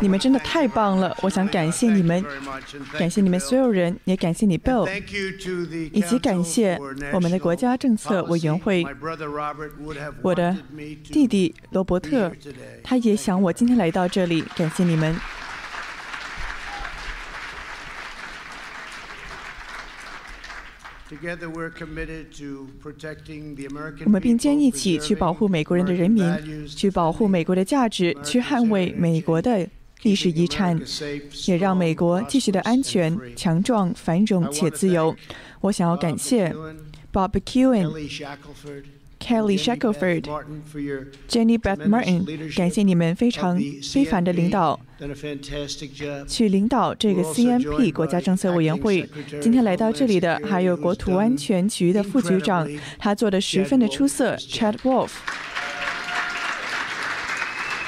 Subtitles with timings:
[0.00, 1.16] 你们真的太棒了！
[1.22, 2.24] 我想感谢你们，
[2.98, 4.88] 感谢你们所有人，也感谢你 Bill，
[5.92, 6.78] 以及感谢
[7.12, 8.84] 我们的国家政策委员会。
[10.22, 10.56] 我的
[11.04, 12.30] 弟弟罗伯特，
[12.82, 15.14] 他也想我今天来到这里，感谢你们。
[24.04, 26.24] 我们并肩一起去保护美国人的人民，
[26.66, 29.68] 去保护美国的价值，去捍卫美国的
[30.02, 30.80] 历史遗产，
[31.48, 35.14] 也让美国继续的安全、强壮、繁荣且自由。
[35.60, 36.54] 我想要感谢
[37.12, 38.99] Bob Kewen。
[39.20, 40.22] Kelly Shackelford、
[41.28, 43.60] Jenny Beth Martin，感谢你们非常
[43.92, 44.80] 非凡的领导，
[46.26, 49.08] 去领导这个 CMP 国家政策委员会。
[49.40, 52.66] 今天来到这里的还有国土安全局的副局长，
[52.98, 55.10] 他做的十分的出色，Chad Wolf。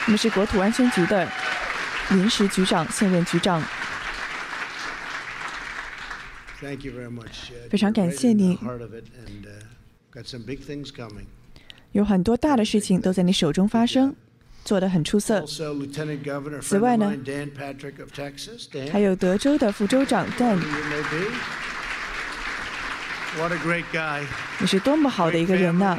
[0.06, 1.27] 我们是国土安全局的
[2.10, 3.62] 临时局长，现任局长。
[7.70, 8.33] 非常感谢
[10.14, 11.27] 你。
[11.92, 14.14] 有很多大的事情都在你手中发生，
[14.64, 15.44] 做得很出色。
[16.60, 17.12] 此外呢，
[18.90, 20.58] 还有德州的副州长 Dan，
[24.60, 25.98] 你是多么好的一个人呢！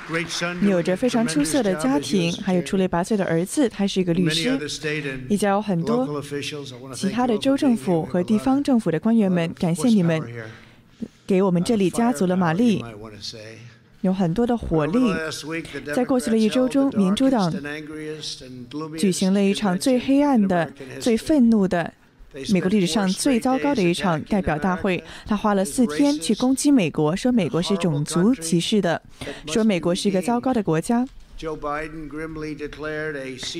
[0.62, 4.60] 你有着非常出色的家庭，还有出类拔萃的儿子，他是一个律师。
[5.30, 6.24] 以及有很多
[6.94, 10.22] 其他的州政府和地方政府的官员们，感谢你们
[11.26, 12.84] 给我们这里加足了马力。
[14.04, 15.00] 有很多的火力，
[15.96, 17.52] 在过去的一周中，民主党
[18.98, 21.94] 举行了一场最黑暗的、最愤怒的、
[22.52, 25.02] 美国历史上最糟糕的一场代表大会。
[25.26, 29.02] 他花了四天去攻击美国，说美国是种族歧视的，
[29.48, 31.08] 说美国是一个糟糕的国家。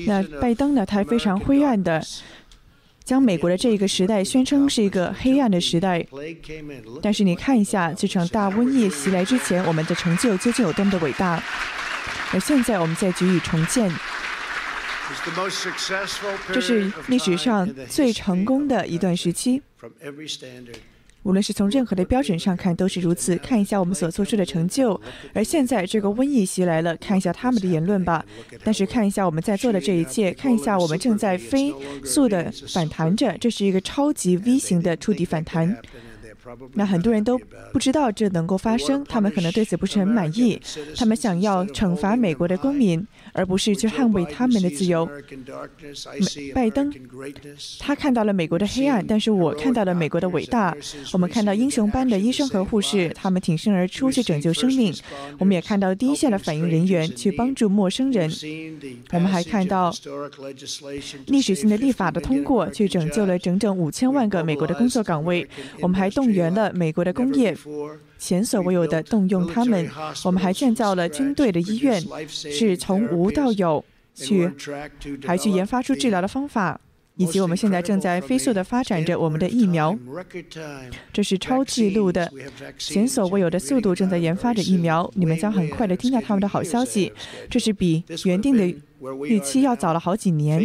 [0.06, 0.84] 那拜登呢？
[0.84, 2.02] 他非常灰暗的。
[3.04, 6.04] 将美国的这一个时代宣称是一个黑暗的时代，
[7.02, 11.42] 但是你看一下这场大瘟疫袭来之前，我们的成就究竟有多么的伟大？
[12.32, 13.92] 而现在我们在给予重建，
[16.50, 19.62] 这是历史上最成功的一段时期。
[21.24, 23.36] 无论是从任何的标准上看，都是如此。
[23.38, 24.98] 看一下我们所做出的成就，
[25.32, 28.24] 而现在这个瘟疫袭来了，看一下他们的言论吧。
[28.62, 31.74] 但是看一下我们在做的这一切，看一下我们正在飞
[32.04, 35.76] 速的反弹着，这是一个超级 V 型的触底反弹。
[36.74, 37.40] 那很多人都
[37.72, 40.60] 不知道这能够发生，他们可能对此不是很满意。
[40.94, 45.06] 他们想要惩罚美国的公民，而不是去捍卫他们的自由。
[46.54, 46.92] 拜登，
[47.78, 50.76] 他看到了美国的黑暗，但是我看到了美国的伟大。
[51.12, 54.94] 我们看到英雄般的医生和护士，他们挺身而出去拯救生命。
[55.38, 58.30] 我们也看到第一线的反应人员去帮助陌生人。
[59.12, 59.90] 我们还看到
[61.28, 65.48] 历史性的立法的通过，去拯救了整整五千万个美国的工作岗位。
[65.80, 66.34] 我们还动。
[66.34, 67.56] 员了美国的工业，
[68.24, 69.86] 前所未有的动用他们。
[70.24, 74.50] 我们还建造了军队的医院，是从无到有去，
[75.26, 76.80] 还去研发出治疗的方法，
[77.16, 79.94] 以及我们现在正在飞速的发展着我们的疫苗。
[81.12, 82.32] 这是超纪录的、
[82.78, 85.10] 前所未有的速度正在研发着疫苗。
[85.14, 87.12] 你们将很快的听到他们的好消息。
[87.50, 88.66] 这是比原定的
[89.26, 90.62] 预期要早了好几年。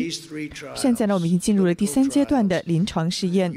[0.74, 3.54] 现在呢，我们已经进入了第三阶段的临床试验。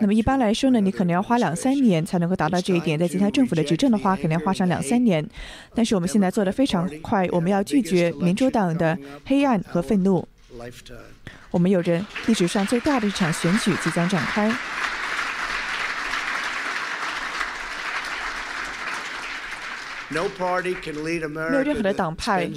[0.00, 2.98] 那么一般来说呢，你可能要花两三年才能够达到这一点。
[2.98, 5.26] 在其他政府的执政的话，可能要花上两三年。
[5.74, 10.28] 但是我们现在做的非常快，我们要拒绝民主党的黑暗和愤怒。
[11.50, 14.54] 我们有着历史上最大的一场选举即将展开。
[20.10, 22.48] 没有任何的党派。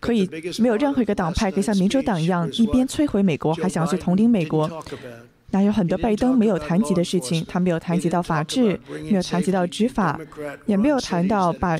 [0.00, 0.28] 可以
[0.58, 4.82] 没有任何一个党派可以像民主党一样一边摧毁美国，还想要去统领美国。
[5.50, 10.20] 那有很多拜登没有谈及的事情，他没有谈及到法治，没有谈及到执法，
[10.66, 11.78] 也没有谈到把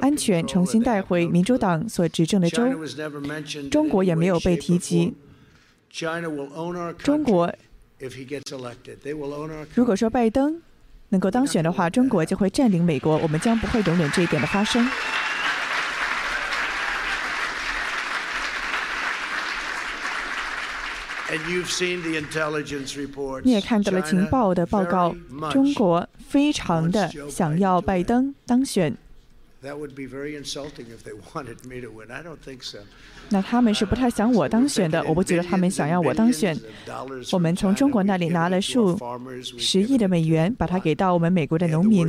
[0.00, 2.64] 安全重新带回民主党所执政的州。
[3.70, 5.14] 中国也没有被提及。
[6.98, 7.52] 中国，
[9.74, 10.60] 如果说拜登
[11.10, 14.84] 能够当选的话，中国就会占领美国，我们将不会容忍这一点的发生。
[23.42, 25.14] 你也看到了情报的报告，
[25.50, 28.96] 中国非常的想要拜登当选。
[33.30, 36.56] 那他们是不太想我当选的，我不觉得他们想要我当选。
[37.32, 38.96] 我们从中国那里拿了数
[39.58, 42.06] 十亿的美元，把它给到我们美国的农民。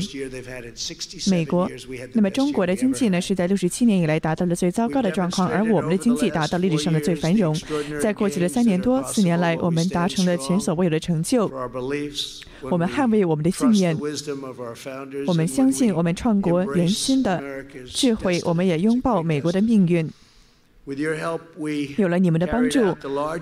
[1.30, 1.70] 美国，
[2.14, 7.56] 那么中国的经济呢，是在六十七年以来达到了最糟糕的状况，而我们的经济达到历史上的最繁荣。
[8.02, 11.52] 在过去的三年多、四年来，我们达成了前所未有的成就。
[12.70, 13.98] 我们捍卫我们的信念，
[15.28, 17.42] 我们相信我们创国人心的
[17.86, 20.10] 智慧，我们也拥抱美国的命运。
[21.98, 22.96] 有了你们的帮助，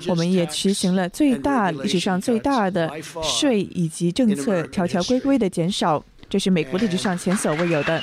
[0.08, 2.90] 我们也实行了最大历史上最大的
[3.22, 8.02] 税以及政策条条规规的减少，这是美国历史上前所未有的。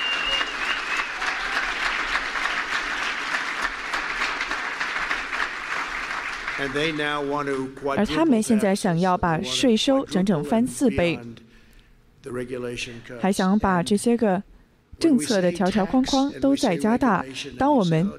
[7.97, 11.19] 而他们现在想要把税收整整翻四倍，
[13.19, 14.43] 还想把这些个。
[15.01, 17.25] 政策的条条框框都在加大。
[17.57, 18.09] 当我们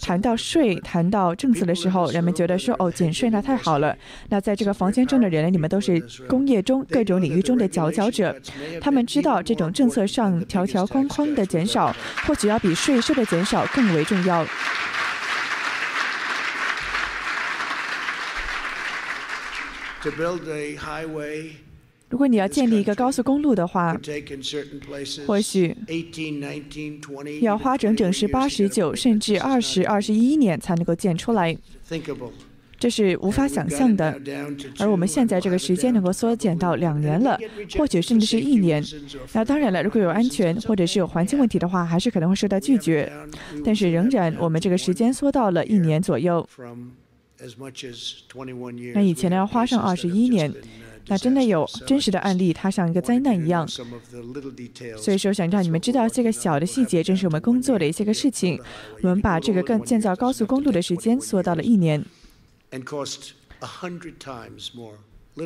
[0.00, 3.94] 谈到税、谈到政策的时候，人们觉得说：“哦，减税那太好了。”
[4.30, 8.34] 那在这个房间中的人，你们都是工业中各种领域中的佼佼者。
[8.80, 11.94] 他们知道这种政策上条条框框的减少，
[12.26, 14.46] 或许要比税收的减少更为重要。
[22.08, 23.98] 如果你要建立一个高速公路的话，
[25.26, 25.76] 或许
[27.40, 31.56] 要花整整是八、十九，甚至二十二、十一年才能够建出来，
[32.78, 34.20] 这是无法想象的。
[34.78, 37.36] 而我们现在这个时间能够缩减到两年了，
[37.76, 38.84] 或许甚至是一年。
[39.32, 43.10] 那当然了，如果有安全或者是有环境问题的话，还是可能会受到拒绝。
[43.64, 46.48] 但是仍然，我们这个时间缩到了一年左右。
[48.94, 50.54] 那以前呢，要花上二十一年。
[51.08, 53.66] 那真的有真实的案例，它像一个灾难一样。
[54.98, 58.60] 所以说，想让你们知道这个小的细节，正是我们工作的一些个事情。
[59.02, 62.04] 我们把这个更建造高速公路的时间缩到了一年。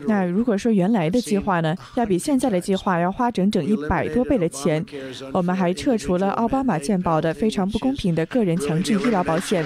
[0.07, 4.85] 那如果说原来的计划呢，要比现在的计划要花整整一百多倍的钱。
[5.33, 9.65] 我们还撤除了奥巴马健保的非常不公平的个人强制医疗保险。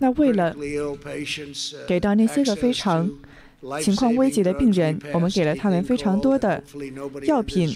[0.00, 0.54] 那为了
[1.86, 3.10] 给到那些个非常
[3.82, 6.62] 情况危急的病人，我们给了他们非常多的
[7.26, 7.68] 药品。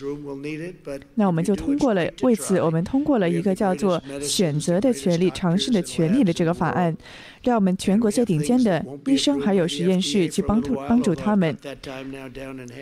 [1.16, 6.96] 那我们就通过了，为此我们通过了一个叫做“选择的权利、尝试的权利”的这个法案，
[7.42, 11.56] 让我们全国最顶尖的医生还有实验室去帮助帮助他们。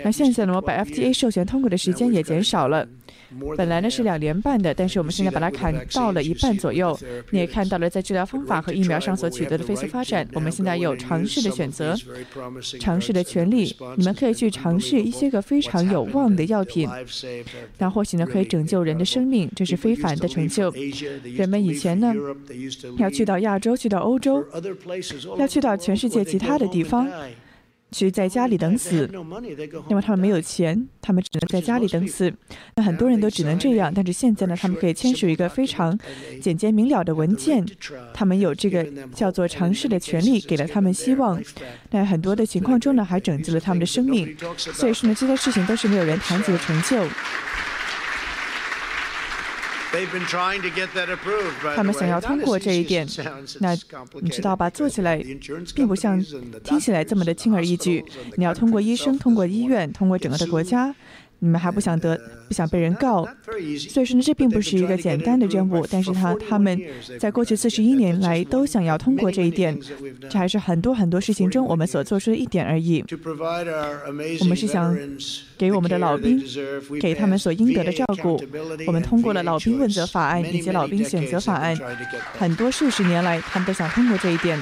[0.05, 2.87] 那现在呢，我把 FDA 授权通过的时间也减少了。
[3.57, 6.99] 本来呢是两年半的，但是我们现在把它砍到了一半左右。
[7.31, 10.29] 你也看到了，在治疗方法和疫苗上所取得的飞速发展。
[10.33, 11.95] 我们现在有尝试的选择，
[12.81, 13.75] 尝试的权利。
[13.97, 16.89] 你们可以去尝试一些个非常有望的药品，
[17.79, 20.73] 那或许呢可以拯救人的生命，这是非凡的成就。
[21.37, 22.13] 人们以前呢
[22.99, 24.45] 要去到亚洲，去到欧洲，
[25.39, 27.09] 要去到全世界其他的地方。
[27.93, 29.11] 去在家里等死，
[29.89, 32.33] 因为他们没有钱，他们只能在家里等死。
[32.77, 35.99] 那很多人都只能这样，但是现在呢，他们可以签署一个非常
[36.41, 37.67] 简洁明了的文件，
[38.15, 41.43] 他们有这个叫做尝试的权利，给了他们希望。
[41.91, 44.37] 在很多的情况中呢，还拯救了他们的生命。
[44.57, 47.05] 所以说呢，这些事情都是没有人谈及的成就。
[51.75, 53.07] 他们想要通过这一点，
[53.59, 53.77] 那
[54.21, 54.71] 你知道吧？
[54.71, 55.21] 做起来
[55.75, 56.23] 并不像
[56.63, 58.05] 听起来这么的轻而易举。
[58.37, 60.95] 你要通过医生，通过医院，通过整个的国家。
[61.41, 62.19] 你们还不想得，
[62.49, 63.27] 不想被人告，
[63.89, 65.87] 所以说呢，这并不是一个简单的任务。
[65.91, 66.79] 但是他他们
[67.19, 69.79] 在过去四十一年来都想要通过这一点，
[70.29, 73.03] 这还是很多很多事情中我们所做出的一点而已。
[74.41, 74.97] 我们是想
[75.57, 76.43] 给我们的老兵，
[77.01, 78.39] 给他们所应得的照顾。
[78.87, 81.75] 我们通过了老兵问责法案以及老兵选择法案，
[82.39, 84.59] 很多数十年来他们都想通过这一点。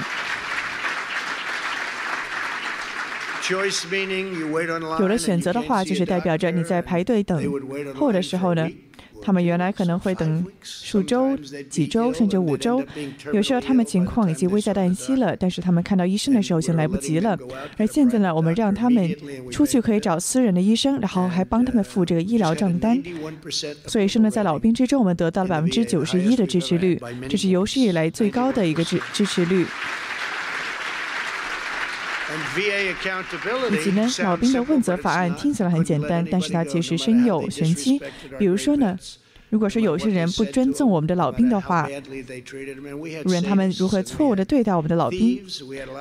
[4.99, 7.41] 有了选择的话，就是代表着你在排队等
[7.95, 8.67] 候的时候呢，
[9.21, 11.35] 他们原来可能会等数周、
[11.69, 12.83] 几周，甚至五周。
[13.33, 17.37] 有时候他们情况已经危在旦夕了，但是他们看到医生的时候已经来不及了。
[17.77, 19.15] 而现在呢，我们让他们
[19.49, 23.01] 出去可以找私人的医生，然后还帮他们付这个医疗账单。
[23.87, 29.65] 所以说呢，在老兵之中，我们得到了百分之九十一的支持率，这是有史以来最高的一个支支持率。
[33.71, 37.99] 以及呢，老兵的问责法案听起来很简单，但是它其实深有玄机。
[38.37, 38.97] 比如说呢，
[39.49, 41.89] 如果说有些人不尊重我们的老兵的话，
[43.25, 45.41] 无论他们如何错误的对待我们的老兵，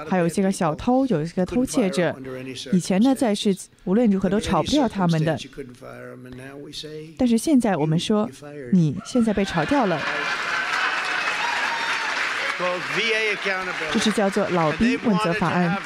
[0.07, 2.15] 还有一些个小偷，有一些个偷窃者，
[2.73, 5.39] 以前呢在是无论如何都炒不掉他们的，
[7.17, 8.29] 但是现在我们说，
[8.73, 9.99] 你现在被炒掉了。
[13.93, 15.79] 这是叫做老兵问责法案。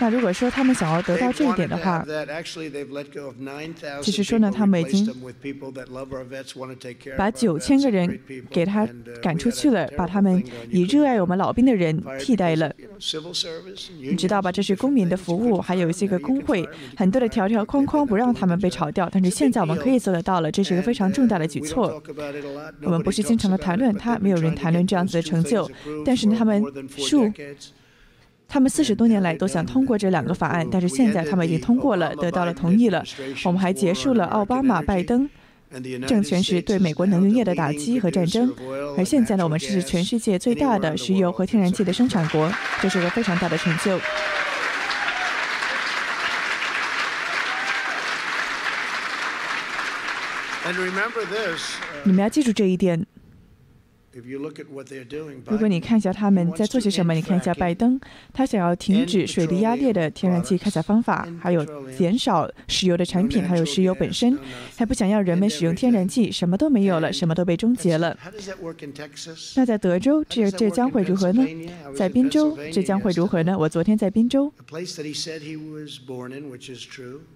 [0.00, 2.04] 那如果说他们想要得到这一点的话，
[4.02, 5.08] 其实说呢，他们已经
[7.16, 8.18] 把九千个人
[8.50, 8.88] 给他
[9.22, 12.72] 赶出去了，把他们以热爱我们老兵的人替代了。
[14.00, 14.50] 你知道吧？
[14.50, 19.08] 这是公民的服务，还有一些个工会，很多的条条框框不让他们被炒掉。
[19.12, 22.02] 但是现在我们可以做得到了，这是一个非常重大的举措。
[22.82, 25.70] 我们不是经常的谈论它，没有人谈论这样子的成就，
[26.04, 26.15] 但。
[26.16, 26.62] 是他们
[26.96, 27.30] 数，
[28.48, 33.04] 他们四十多年来都想通过这两个法案，但是现在他们已经通过了，得到了同意了。
[33.44, 35.28] 我们还结束了奥巴马、拜登
[36.06, 38.54] 政权时对美国能源业的打击和战争，
[38.96, 43.98] 而现在呢，我们是全世界最大的石油和天然气的生产国，这是一个非常大的成就。
[52.04, 53.06] 你们要记住这一点。
[55.46, 58.00] 如果你看一下他们在做些什么，你看一下拜登，
[58.32, 61.64] 他想要停止水力压裂的天然气开采方法，还有
[61.96, 64.38] 减少石油的产品，还有石油本身，
[64.76, 68.16] 还不想要人们使用天然气，什么都没有了，什么都被终结了。
[69.54, 71.46] 那在德州，这这将会如何呢？
[71.94, 73.56] 在宾州，这将会如何呢？
[73.58, 74.52] 我昨天在宾州，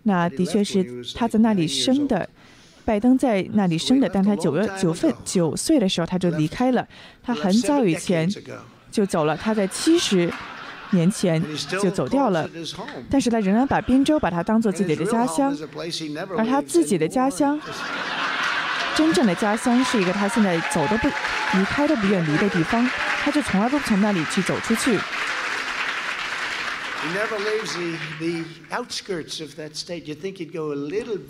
[0.04, 2.28] 那的确是他在那里生的。
[2.84, 6.86] 拜登在那里生的，但他九月九份九岁的时候他就离开了。
[7.22, 8.28] 他很早以前
[8.90, 10.32] 就走了，他在七十
[10.90, 12.48] 年前就走掉了。
[13.10, 15.56] 但是他仍然把宾州把他当做自己的家乡，
[16.36, 17.60] 而他自己的家乡，
[18.96, 22.88] 真正的家乡是一个他现在走都不离开都不愿离的地方，
[23.22, 24.98] 他就从来都不从那里去走出去。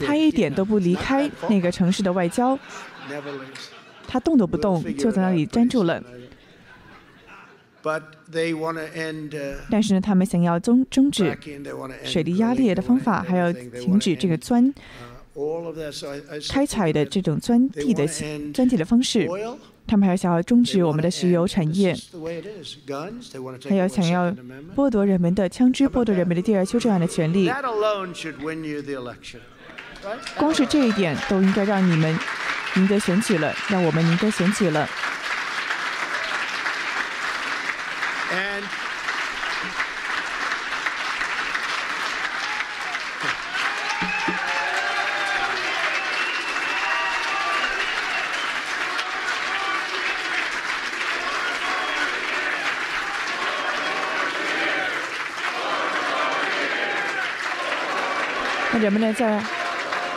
[0.00, 2.58] 他一点都不离开那个城市的外交，
[4.06, 6.02] 他动都不动，就在那里站住了。
[9.70, 11.36] 但是呢，他们想要终终止
[12.04, 14.74] 水力压裂的方法，还要停止这个钻
[16.48, 18.06] 开采的这种钻地的
[18.52, 19.26] 钻地的方式。
[19.90, 21.92] 他们还想要终止我们的石油产业，
[23.68, 24.30] 还要想要
[24.76, 27.50] 剥夺人们的枪支，剥夺人们的第二修正案的权利。
[30.37, 32.16] 光是这一点都应该让你们
[32.76, 34.88] 赢得选举了，让我们赢得选举了。
[58.80, 59.38] 人们呢在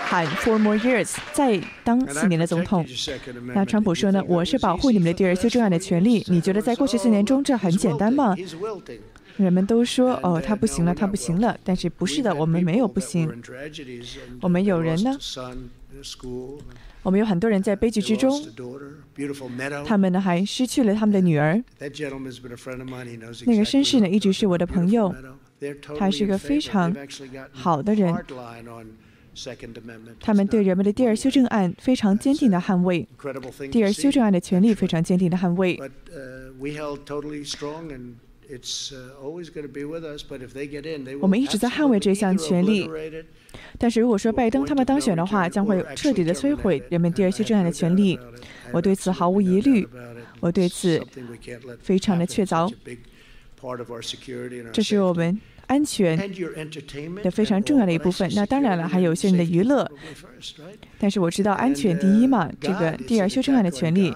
[0.05, 2.85] 喊 four more years，再当四年的总统。
[3.53, 6.23] 那川普说呢，我是保护你们的第二修正案的权利。
[6.27, 8.35] 你觉得在过去四年中这很简单吗？
[9.37, 11.57] 人们都说哦，他不行了，他不行了。
[11.63, 13.29] 但是不是的，我们没有不行。
[14.41, 15.17] 我们有人呢，
[17.01, 18.31] 我们有很多人在悲剧之中，
[19.85, 21.61] 他们呢还失去了他们的女儿。
[23.45, 25.13] 那个绅士呢一直是我的朋友。
[25.97, 26.95] 他是一个非常
[27.51, 28.13] 好的人，
[30.19, 33.07] 他们对人们的第二修正案非常坚定的捍卫，
[33.71, 35.79] 第二修正案的权利非常坚定的捍卫。
[41.19, 42.87] 我们一直在捍卫这项权利，
[43.79, 48.19] 但是如果说拜登他们当选的话，将会彻底的摧毁人们第二修正案的权利。
[48.71, 49.87] 我对此毫无疑虑，
[50.39, 51.01] 我对此
[51.81, 52.71] 非常的确凿。
[54.71, 55.39] 这是我们。
[55.67, 56.17] 安全
[57.23, 58.29] 的非常重要的一部分。
[58.35, 59.89] 那当然了，还有一些人的娱乐。
[60.99, 62.51] 但是我知道安全第一嘛。
[62.59, 64.13] 这个第二修正案的权利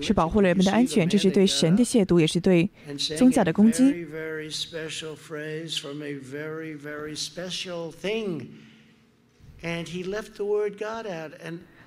[0.00, 2.68] 是保护了人们的安全，这是对神的亵渎，也是对
[3.16, 4.06] 宗教的攻击。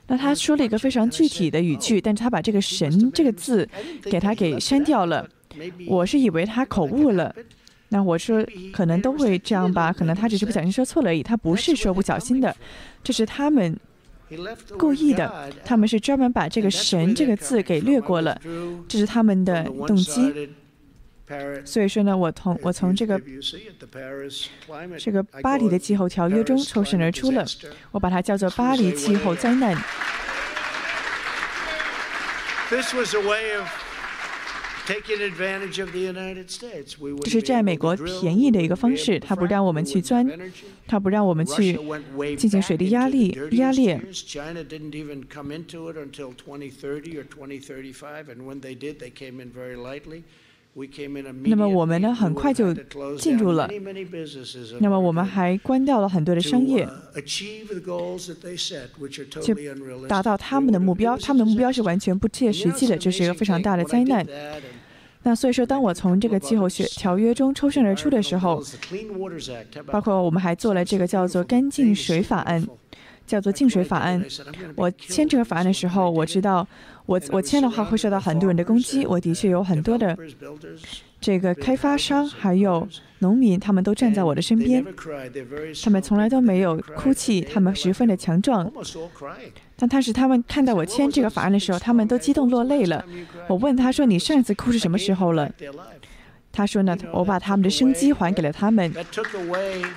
[0.08, 3.70] 那他说了一个非常具体的语句，但是他把这个“神”这个字
[4.04, 5.30] 给他给删掉了。
[5.88, 7.34] 我是以为他口误了。
[7.90, 12.56] 那我说可能都会这样吧，可能他只是不小心说错了而已，他不是说不小心的，
[13.04, 13.78] 这是他们
[14.78, 18.40] 故意的，他们是专门把这个“神”这个字给略过了，
[18.88, 20.52] 这是他们的动机。
[21.64, 23.20] 所以说呢，我从我从这个
[24.98, 27.46] 这个巴黎的气候条约中抽身而出了，
[27.92, 29.76] 我把它叫做巴黎气候灾难。
[37.24, 40.28] 这是占美国便宜的一个方式，他不让我们去钻，
[40.88, 41.78] 他不让我们去
[42.36, 44.02] 进行水利压力压裂。
[51.46, 52.74] 那么我们呢，很快就
[53.18, 53.70] 进入了。
[54.80, 56.88] 那么我们还关掉了很多的商业，
[59.42, 59.56] 就
[60.08, 61.18] 达到他们的目标。
[61.18, 64.26] 他们的目标是完全不切实际的，这是一个非常大的灾难。
[65.24, 68.64] 那所以说，当我从这个气候学条约中抽身而出的时候，
[69.88, 72.66] 包括我们还做了这个叫做“干净水法案”。
[73.30, 74.26] 叫做净水法案。
[74.76, 76.68] 我签这个法案的时候，我知道
[77.10, 79.04] 我我签的话会受到很多人的攻击。
[79.04, 80.16] 我的确有很多的
[81.20, 82.88] 这个开发商还有
[83.18, 84.86] 农民，他们都站在我的身边。
[85.84, 88.72] 他们从来都没有哭泣，他们十分的强壮。
[89.76, 93.04] 但但是他们看到我签这个法案的时候，他们都激动落泪了。
[93.48, 95.52] 我问他说：“你上一次哭是什么时候了？”
[96.54, 98.94] 他说呢：“我把他们的生机还给了他们。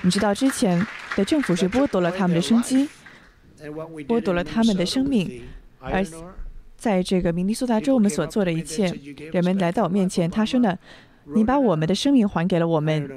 [0.01, 0.83] 你知道之前
[1.15, 2.89] 的政府是剥夺了他们的生机。”
[4.07, 5.43] 剥夺了他们的生命，
[5.79, 6.03] 而
[6.83, 8.93] 在这个明尼苏达州，我们所做的一切，
[9.31, 10.77] 人们来到我面前，他说呢
[11.33, 13.07] ：“你把我们的生命还给了我们。”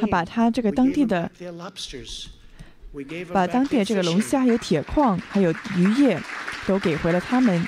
[0.00, 1.28] 他把他这个当地的，
[3.32, 6.16] 把当地的这个龙虾、还有铁矿、还有渔业，
[6.68, 7.66] 都给回了他们。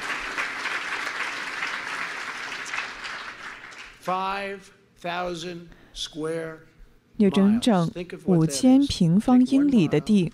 [4.04, 4.60] Five
[5.02, 6.58] thousand square.
[7.18, 7.90] 有整整
[8.26, 10.32] 五千平方英里的地，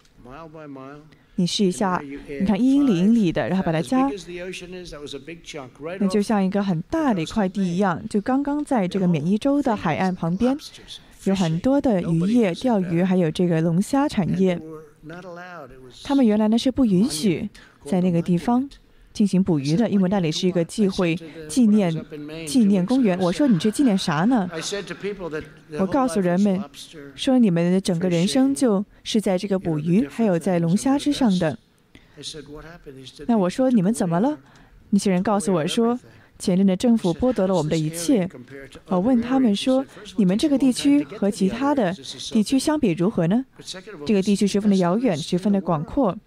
[1.37, 2.00] 你试一下，
[2.40, 4.09] 你看一英里英里的，然后把它加，
[5.99, 8.00] 那就像一个很大的一块地一样。
[8.09, 10.57] 就刚刚在这个缅因州的海岸旁边，
[11.25, 14.61] 有很多的渔业、钓鱼，还有这个龙虾产业。
[16.04, 17.50] 他们原来呢是不允许
[17.85, 18.71] 在那个地方。
[19.14, 21.16] 进行捕鱼的，因为那里是一个忌讳
[21.49, 21.90] 纪念
[22.47, 23.16] 纪念公园。
[23.21, 24.50] 我说你这纪念啥呢？
[25.78, 26.61] 我告诉人们
[27.14, 31.56] 说，你们的整个人生就是在这个捕鱼，还有在龙虾之上的。
[33.28, 34.37] 那我说你们怎么了？
[34.90, 35.99] 那些人告诉我说，
[36.37, 38.28] 前任的政府剥夺了我们的一切。
[38.87, 41.94] 我问他们说，你们这个地区和其他的
[42.33, 43.44] 地区相比如何呢？
[44.04, 46.18] 这个地区十分的遥远，十分的广阔。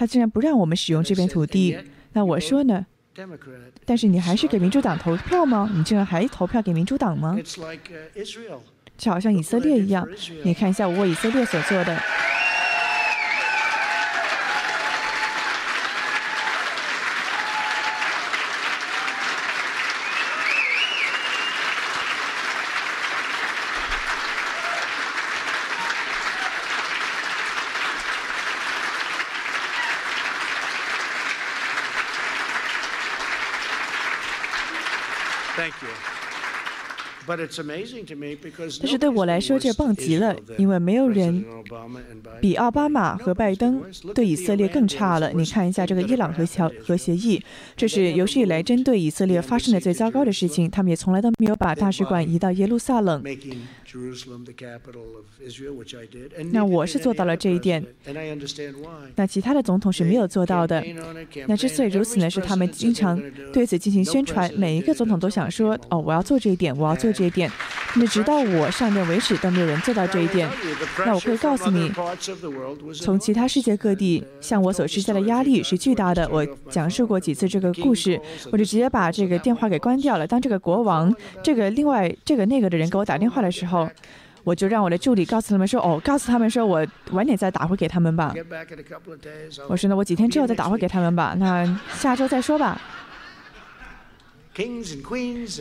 [0.00, 1.76] 他竟然不让我们使用这片土地，
[2.14, 2.86] 那我说呢？
[3.84, 5.70] 但是你还是给民主党投票吗？
[5.74, 7.38] 你竟然还投票给民主党吗？
[8.96, 10.08] 就好像以色列一样，
[10.42, 12.02] 你看一下我为以色列所做的。
[38.80, 41.44] 但是对我来说，这棒极了，因为没有人
[42.40, 43.82] 比奥巴马和拜登
[44.14, 45.32] 对以色列更差了。
[45.32, 47.42] 你看一下这个伊朗核协核协议，
[47.76, 50.70] 这是有史以来针对以色列发生的最糟糕的事情。
[50.70, 53.22] 他们也从来都没有把大使馆移到耶路撒冷。
[56.52, 57.84] 那我是做到了这一点，
[59.16, 60.84] 那其他的总统是没有做到的。
[61.46, 63.20] 那之所以如此呢，是他们经常
[63.52, 67.50] 对此进行宣传，每一个总统都想说：“哦，我要做这一点，我要做这一点。”
[67.96, 70.48] 那直到我上任为止，都没有人做到这一点。
[71.04, 71.90] 那我可以告诉你，
[72.94, 76.28] 从其他世界各地向我所施加的压力是巨大的。
[76.30, 78.20] 我讲述过几次这个故事，
[78.52, 80.26] 我就直接把这个电话给关掉了。
[80.26, 83.79] 当这个国王、这个另外这个那个的人给我打电话的时候，
[84.42, 88.34] 我就让我的助理告诉他们说：“哦，告诉他们说我晚点再打回给他们吧。”
[89.68, 91.34] 我说：“呢我几天之后再打回给他们吧。
[91.38, 92.80] 那下周再说吧。”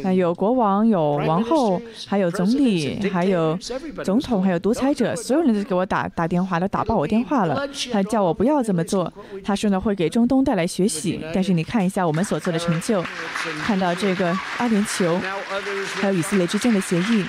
[0.03, 3.57] 那有国王，有王后，还有总理，还有
[4.03, 7.65] 总统，还有独裁者，所有人都给我打打电话，都打爆我电话了。
[7.93, 11.21] 他叫我不要这么做，他说呢会给中东带来学习。
[11.33, 13.01] 但是你看一下我们所做的成就，
[13.63, 15.17] 看到这个阿联酋
[16.01, 17.23] 还有以色列之间的协议。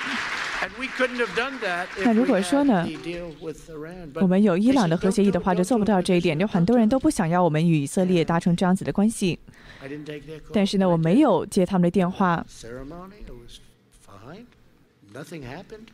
[2.03, 2.87] 那如果说呢，
[4.15, 6.39] 我们有伊朗的核协议的话，就做不到这一点。
[6.39, 9.39] 有很多人都不想要我们与以色列达成这样子的关系。
[10.53, 12.45] 但是呢，我没有接他们的电话。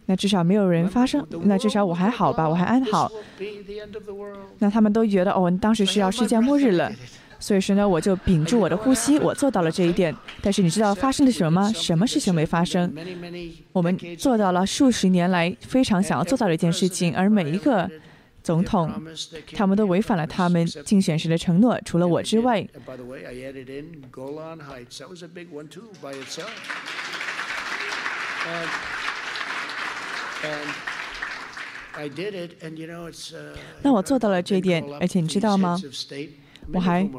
[0.06, 3.12] 那至少没有人发生，那至少我还好吧，我还安好。
[4.60, 6.91] 那他们都觉得哦，当时是要世界末日了。
[7.39, 10.15] 所以说呢，我就屏住我的呼吸，我做到了这一点。
[10.41, 11.71] 但是你知道发生了什么吗？
[11.73, 12.91] 什么事情没发生？
[13.71, 17.89] 我们做到了数十年来非常想要做到的一件事情，而每一个
[18.41, 18.91] 总统，
[19.54, 22.65] 他们都违反了他们竞选时的承诺，除了我之外。
[33.82, 35.78] 那我做到了这一点，而且你知道吗？
[36.73, 37.10] 我还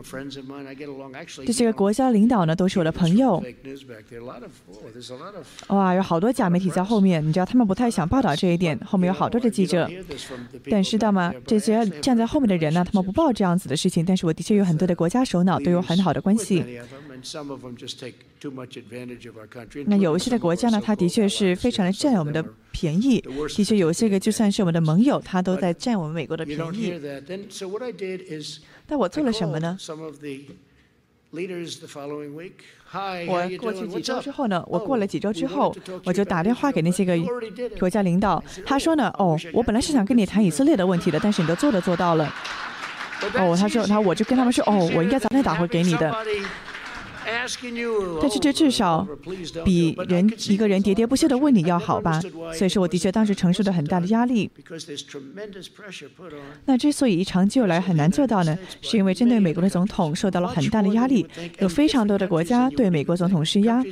[1.47, 3.43] 这些个国家领导呢，都是我的朋友。
[5.69, 9.89] 哇，有好多假媒体在后面，你知道他们不太想报道这一点，后面有好多的记者。
[10.71, 11.33] 但知道吗？
[11.47, 14.05] 这些站在后面的人呢，他们不报这样子的事情。
[14.05, 16.65] 但是我的确有很多的国家首脑都有很好的关系。
[19.87, 23.21] 那有一些的国家呢，他的确是非常的占我们的便宜。
[23.57, 26.93] 的确有些个就算是我们的盟友，他都在占我们美国的便宜。
[28.89, 29.79] 但我做了什么呢？
[33.29, 34.65] 我过去几周之后呢？
[34.67, 37.15] 我过了几周之后，我就打电话给那些个
[37.79, 38.43] 国家领导。
[38.65, 42.33] 他说呢：“哦，我本来是想跟你谈以色列的问题的，但是你都做都做到了。”
[43.37, 46.11] 哦，他说，他我就跟他们说：“哦，我应该早点打回给你的。”
[48.21, 49.07] 但是这至少
[49.65, 52.21] 比人一个人喋喋不休的问你要好吧？
[52.55, 54.51] 所以说，我的确当时承受着很大的压力。
[56.65, 61.27] 那之所以长久来很难做到呢，是因为针对美国的总统受到了很大的压力，
[61.59, 63.83] 有非常多的国家对美国总统施压。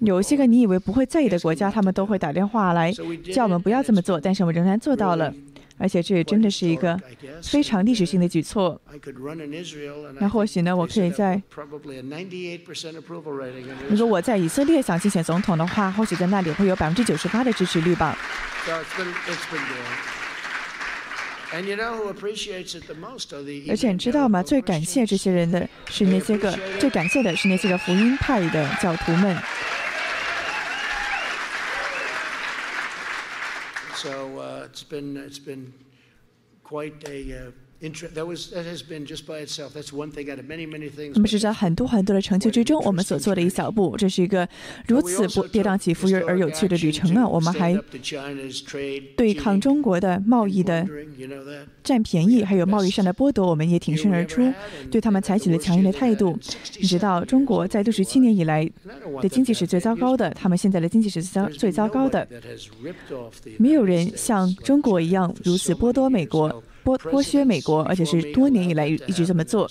[0.00, 2.92] 有些个你以为不会在意的国家，他们都会打电话来
[3.32, 5.32] 叫我们不要这么做，但是我们仍然做到了。
[5.76, 7.00] 而且这也真的是一个
[7.42, 8.80] 非常历史性的举措。
[10.20, 11.40] 那或许呢，我可以在
[13.90, 18.16] 如果我在以色列想竞选总统的话，或许在那里会有百分之九十八的支持率吧。
[23.68, 24.42] 而且你知道吗？
[24.42, 29.36] 最感谢这些人的是那些个，最感谢的是那些个福音派的教徒们。
[34.04, 35.72] So uh, it's been it's been
[36.62, 37.50] quite a uh,
[41.14, 44.48] 那么是在很多很多的成就之中，我们所做的一小步，这是一个
[44.86, 47.28] 如此不跌宕起伏而有趣的旅程呢。
[47.28, 47.78] 我们还
[49.16, 50.86] 对抗中国的贸易的
[51.82, 54.50] 占便宜，还有贸易上的剥夺，我们也挺身而出，
[54.90, 56.38] 对他们采取了强硬的态度。
[56.78, 58.66] 你知道，中国在六十七年以来
[59.20, 62.26] 的经济是最糟糕的，他们现在的经济是糟最糟糕的，
[63.58, 66.62] 没有人像中国一样如此剥夺美国。
[66.84, 69.68] 剥剥削美国，而且是多年以来一直这么做。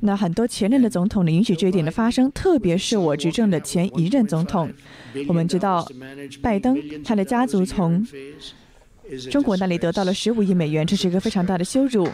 [0.00, 4.72] 那很多前任的总统呢，允许这一点的发生，特别是我执政的前一任总统。
[5.28, 5.88] 我们知道，
[6.42, 8.04] 拜登他的家族从
[9.30, 12.08] 中国那里得到了十五亿美元，这是一个非常大的羞辱。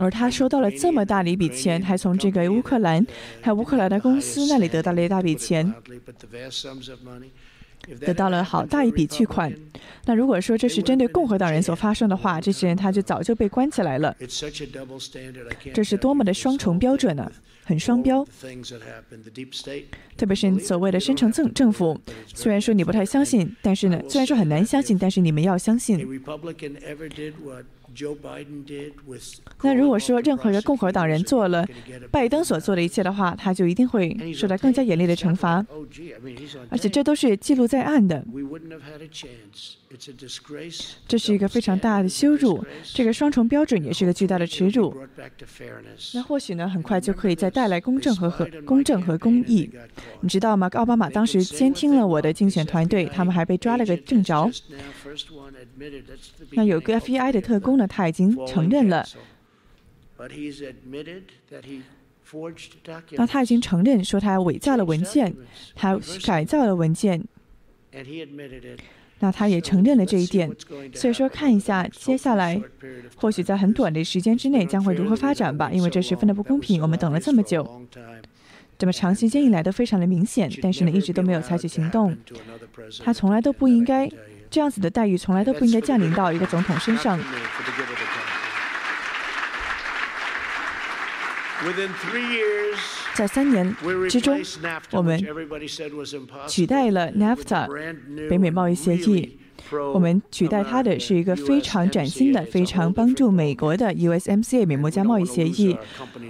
[0.00, 3.06] 而他收到了这么大的一笔钱，还从这个乌克兰，
[3.42, 5.74] 还有乌克兰的公司那里得到了一大笔钱，
[8.00, 9.52] 得到了好大一笔巨款。
[10.06, 14.16] 那如果说这是针对共和党人所发生的话，这些人他就早就被关起来了。
[15.74, 17.30] 这是多么的双重标准呢？
[17.62, 18.26] 很双标。
[20.16, 22.00] 特别是所谓的深层政政府，
[22.34, 25.98] 虽然说你不太相信，但是呢，虽然说很难相信，但是你们要相信。
[29.62, 31.66] 那如果说任何一个共和党人做了
[32.10, 35.64] 拜登所做的一切的话，他就一定会受到更加严厉的惩罚，
[36.68, 38.24] 而且这都是记录在案的。
[41.08, 44.96] 这是一个非常大的羞辱，这个双重标准也是个巨大的耻辱。
[46.14, 49.68] 那或许呢，很快就可以再带来公正和和公正和公义。
[50.20, 50.70] 你知道吗？
[50.74, 54.48] 奥巴马当时监听了我的竞选团队，他们还被抓了个正着。
[56.52, 59.06] 那有个 FBI 的特工呢，他已经承认了。
[63.12, 65.34] 那他已经承认说他伪造了文件，
[65.74, 67.24] 他改造了文件。
[69.22, 70.50] 那他也承认了这一点，
[70.94, 72.62] 所以说看一下接下来，
[73.16, 76.80] 或许在很短的时间之内将会如何发展吧，因为这十分的不公平。
[76.80, 77.86] 我们等了这么久，
[78.78, 82.16] 这么长时间以来都非常的明显，但是呢一直都没有采取行动。
[83.00, 84.08] 他从来都不应该
[84.50, 87.18] 这样子的待遇，从来都不应该降临到一个总统身上。
[93.14, 93.76] 在三年
[94.08, 94.40] 之中，
[94.92, 95.22] 我们
[96.48, 99.38] 取代了 NAFTA 北美贸易协议。
[99.92, 105.76] 我们取代它的是一个非常崭新的、非常帮助美国的 USMCA 美墨加贸易协议。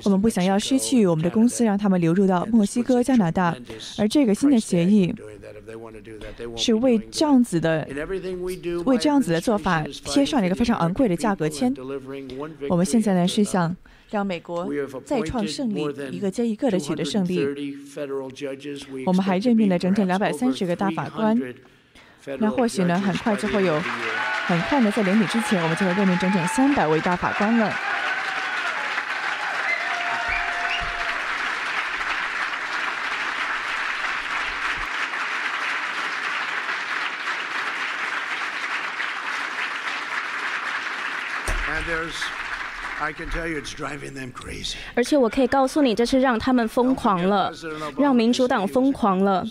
[0.05, 3.57] 我们不想要失去我们的公司，让他们流入到墨西哥、加拿大。
[3.99, 5.15] 而这个新的协议
[6.57, 7.87] 是为这样子的、
[8.85, 11.75] 为这样子的做法贴上了一个非常昂贵的价格签。
[12.69, 13.75] 我们现在呢是想
[14.11, 14.69] 让美国
[15.05, 17.41] 再创胜利，一个接一个的取得胜利。
[19.07, 21.41] 我们还任命了整整两百三十个大法官。
[22.39, 23.81] 那或许呢，很快就会有，
[24.47, 27.73] 很快呢，在年底之前，我们就会任命整整三百位大法官了。
[44.95, 47.53] 而且我可以告诉你，这是让他们疯狂了，
[47.99, 49.45] 让民主党疯狂了。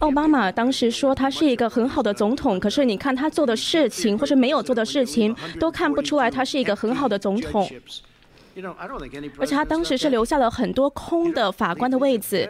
[0.00, 7.68] 奥巴马当时说他是一个很好的总统，可是你看他做的事情或是没有做的事情，都看不出来他是一个很好的总统。
[9.38, 12.48] 而且他当时是留下了很多空的法官的位子。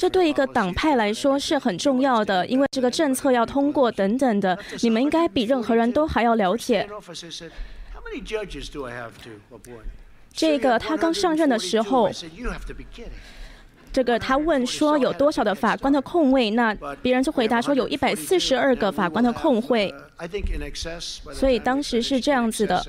[0.00, 6.88] 这对一个党派来说是很重要的，因为这个政策要通过等等的，你们应该比任何人都还要了解。
[10.32, 12.10] 这个他刚上任的时候，
[13.92, 19.94] 这个他问说有多少的法官的空位，那别人就回答说有一百四十二个法官的空位，
[21.32, 22.84] 所以当时是这样子的。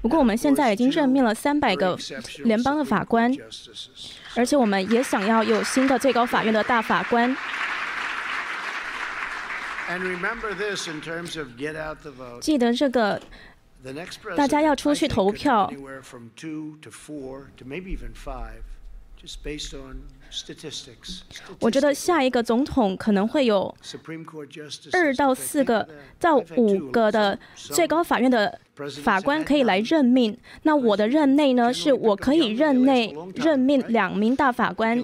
[0.00, 1.98] 不过我们现在已经任命了三百个
[2.44, 3.34] 联邦的法官，
[4.36, 7.36] 而且我们也想要有新的最高法院的大法官。
[12.40, 13.20] 记得这个，
[14.36, 15.68] 大家要出去投票。
[21.58, 23.74] 我觉得下一个总统可能会有
[24.92, 25.88] 二到四个
[26.18, 28.58] 到五个的最高法院的
[29.02, 30.36] 法官可以来任命。
[30.62, 35.02] 那我的任内呢，是我可以任内任命两名大法官。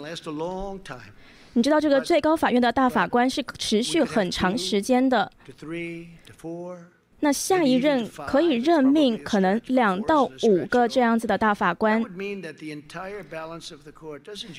[1.55, 5.33] 你知道这个最高法院的大法官是持续很长时间的。
[7.27, 12.01] 那下一任可以任命可能两到五个这样子的大法官，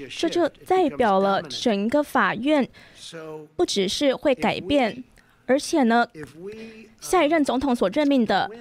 [0.09, 2.67] 这就代表了整个法院
[3.55, 5.01] 不只是会改变，
[5.45, 6.05] 而且呢，
[6.99, 8.51] 下一任总统所任命的，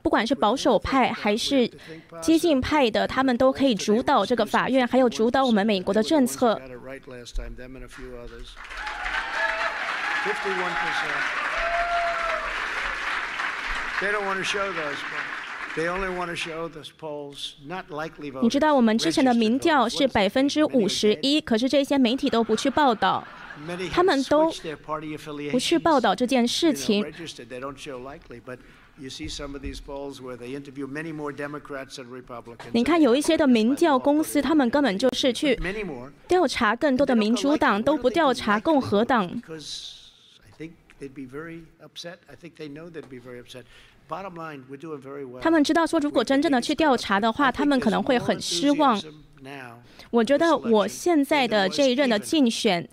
[0.00, 1.70] 不管是保守派还是
[2.22, 6.58] 激进派的，他们都可以主导这个法院，还有主导我们美国的政策。
[18.42, 23.24] 你知道我们之前的民调是百分之五十一，可是这些媒体都不去报道，
[23.92, 24.52] 他们都
[25.52, 27.04] 不去报道这件事情。
[32.72, 35.56] 你看，有一些的民调公司，他们根本就是去
[36.26, 39.30] 调查更多的民主党，都不调查共和党。
[45.40, 49.00] 他们知道说，如果真正的去调查的话，他们可能会很失望。
[50.10, 52.86] 我觉得我现在的这一任的竞选，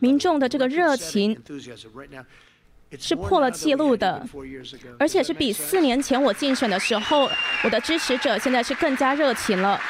[0.00, 1.40] 民众的这个热情
[2.98, 4.26] 是破了记录的，
[4.98, 7.30] 而且是比四年前我竞选的时候，
[7.62, 9.80] 我的支持者现在是更加热情了。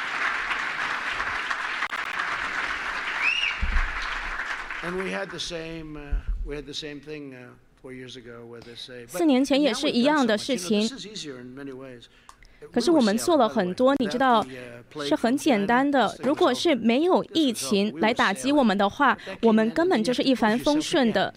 [9.07, 10.89] 四年前也是一样的事情，
[12.71, 14.45] 可是我们做了很多，你知道
[15.05, 16.15] 是很简单的。
[16.23, 21.33] 如果是没有疫情来打击我们的话，我们根本就是一帆风顺的。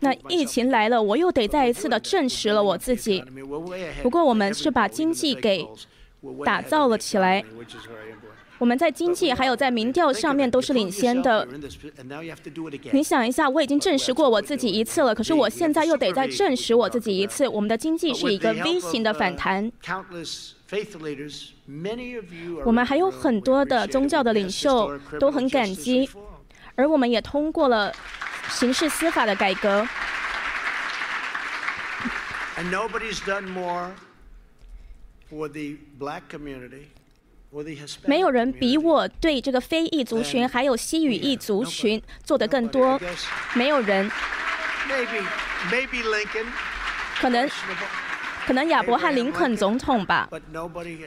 [0.00, 3.24] 那疫情来了，我又得再一次的证实了我自己。
[4.02, 5.66] 不过我们是把经济给
[6.44, 7.42] 打造了起来。
[8.58, 11.46] 我们在经济还有在民调上面都是领先的。
[12.92, 17.46] 你想一下，我已经证实过我自己一次了，可是我现在又得再证实我自己一次。
[17.46, 19.70] 我们的经济是一个 V 型的反弹。
[22.64, 26.08] 我们还有很多的宗教的领袖都很感激，
[26.74, 27.92] 而我们也通过了
[28.48, 29.86] 刑事司法的改革。
[38.04, 43.00] 没有人比我对这个非裔族群还有西语裔族群做得更多。
[43.54, 44.10] 没有人。
[47.18, 47.48] 可能，
[48.46, 50.28] 可能亚伯汉林肯总统吧，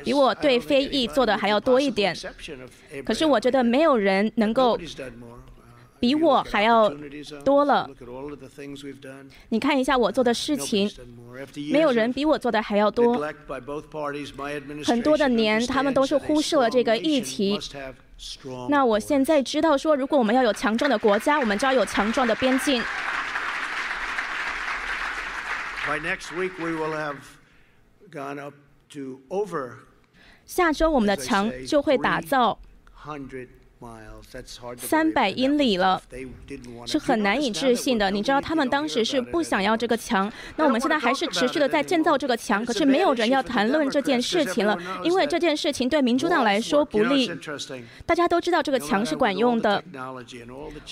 [0.03, 2.13] 比我对非裔做的还要多一点。
[3.05, 4.77] 可是我觉得没有人能够
[5.99, 6.89] 比我还要
[7.43, 7.89] 多了。
[9.49, 10.89] 你看一下我做的事情，
[11.71, 13.21] 没有人比我做的还要多。
[14.85, 17.59] 很多的年，他们都是忽视了这个议题。
[18.69, 22.83] 那我现在知道说，如果我们要有强壮的国家，我们就要有强壮的边境。
[30.45, 32.59] 下周我们的墙就会打造。
[34.77, 36.01] 三百英里了，
[36.85, 38.11] 是很难以置信的。
[38.11, 47.31] 你知道他们当时是不想要这个墙，那我们现在还是持续的在建造这个墙，可是没有人要谈论这件事情了，因为这件事情对民主党来说不利。
[48.05, 49.81] 大家都知道这个墙是管用的，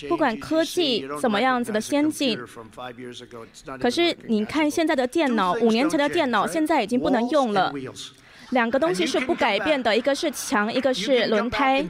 [0.08, 2.40] 不管科技怎么样子的先进，
[3.80, 7.74] 可是你看现在的电脑，五年前的电脑现在已经不能用了。
[8.52, 11.86] 两个东西是不改变的，一个是墙，一个是轮胎。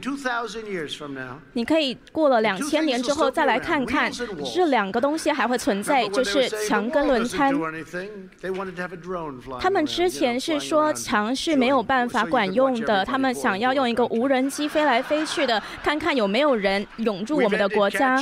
[1.52, 4.10] 你可以过了两千年之后再来看看，
[4.54, 7.52] 这两个东西还会存在，就是墙跟轮胎。
[9.60, 18.20] 他们之前是说墙是没有办法管用的，他们想要用一个无人机飞来飞去的，看看有没有人涌入我们的国家。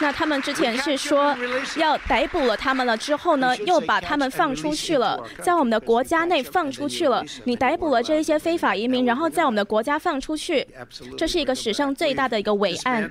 [0.00, 1.36] 那他们之前是说
[1.76, 7.24] 要逮捕了他们了，之后呢，又把他们放出去了，在我们的国家内放出去了。
[7.44, 10.66] 你逮捕了这一些非法移民，然后在我们的国家放出去，
[11.16, 13.10] 这是一个史上最大的一个伟案。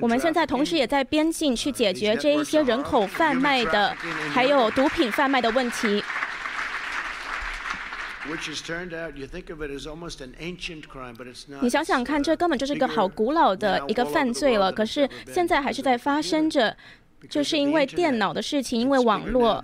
[0.00, 3.94] 我们现在同时也在边境去解决这一些人口贩卖的，
[4.32, 6.02] 还有毒品贩卖的问题。
[11.60, 14.72] 你想想看，这根本就是个好古老的一个犯罪了。
[14.72, 16.74] 可是现在还是在发生着，
[17.28, 19.62] 就是因为电脑的事情，因为网络，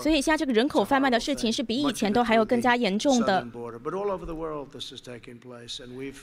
[0.00, 3.46] 所以现在这个人口贩卖的事情是比以前都还有更加严重的。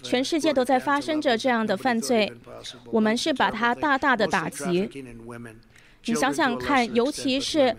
[0.01, 2.33] 全世界都在发生着这样的犯罪，
[2.85, 4.89] 我们是把它大大的打击。
[6.05, 7.75] 你想想看，尤其是。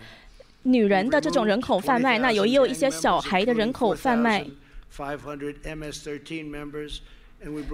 [0.65, 4.45] 女人的这种人口贩卖，那有也有一些小孩的人口贩卖。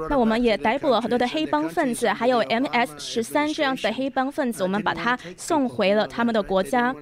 [0.09, 6.93] 那我们也逮捕了很多的黑帮分子，还有 MS 十三这样子的黑帮分子，我们把他送回了他们的国家。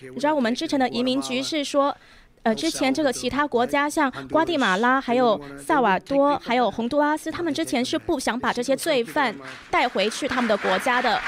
[0.00, 1.96] 你知道我们之前的移民局是说，
[2.46, 9.34] 呃，之前这个其他国家像瓜地马拉、还有萨瓦多、还有洪都拉斯，他们之前是不想把这些罪犯
[9.68, 11.20] 带回去他们的国家的。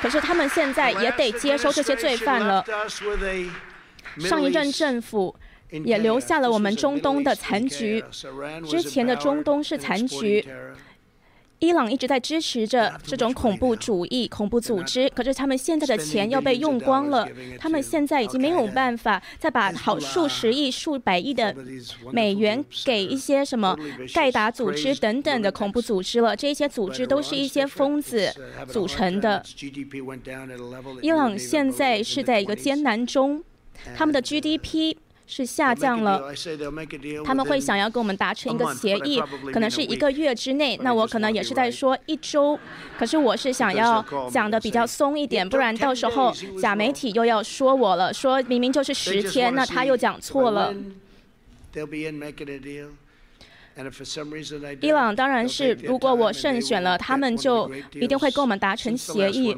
[0.00, 2.64] 可是他们现在也得接收这些罪犯了。
[4.20, 5.36] 上一任政府
[5.84, 8.02] 也留下了我们中东的残局。
[8.66, 10.42] 之前的中东是残局。
[11.62, 21.54] 伊朗一直在支持着这种恐怖主义、恐怖组织，可是他们现在的钱要被用光了，他们现在已经没有办法再把好数十亿、数百亿的
[22.10, 23.78] 美元给一些什么
[24.12, 26.34] 盖达组织等等的恐怖组织了。
[26.34, 28.34] 这些组织都是一些疯子
[28.68, 29.40] 组成的。
[31.00, 33.40] 伊朗现在是在一个艰难中，
[33.96, 34.96] 他们的 GDP。
[35.34, 36.30] 是下降了，
[37.24, 39.18] 他们会想要跟我们达成一个协议，
[39.50, 40.76] 可能是一个月之内。
[40.82, 42.58] 那我可能也是在说一周，
[42.98, 50.74] 可是我是想要讲的比较松一点，不然到时候假媒体又要说我了，说明明就是十天，那他又讲错了。
[54.82, 59.56] 伊朗当然是，如果我胜选了，他们就一定会跟我们达成协议。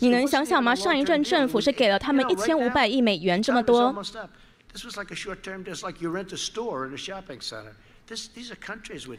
[0.00, 0.74] 你能想想吗？
[0.74, 3.94] 上一任政府是给了他们一千五百亿美元这么多，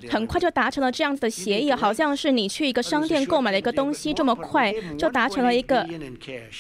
[0.10, 5.88] 很快就达成了这样子的协议，好像是你去一个商店购买了一个东西，这么快就达成了一个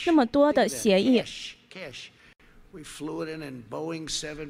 [0.05, 1.21] 那么多的协议。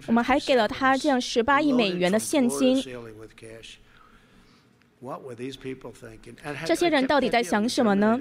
[0.06, 2.82] 我们还给了他这样十八亿美元的现金。
[6.64, 8.20] 这些人到底在想什么呢？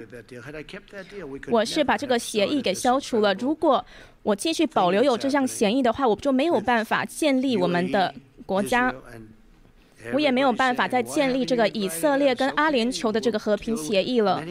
[1.47, 3.33] 我是把这个协议给消除了。
[3.35, 3.85] 如果
[4.23, 8.11] 我继续保留有这项协议的话，我就没有办法建立我们的
[8.47, 8.91] 国家，
[10.13, 14.43] 我也没有办法再建立这个以色列跟阿联酋的这个和平协议了。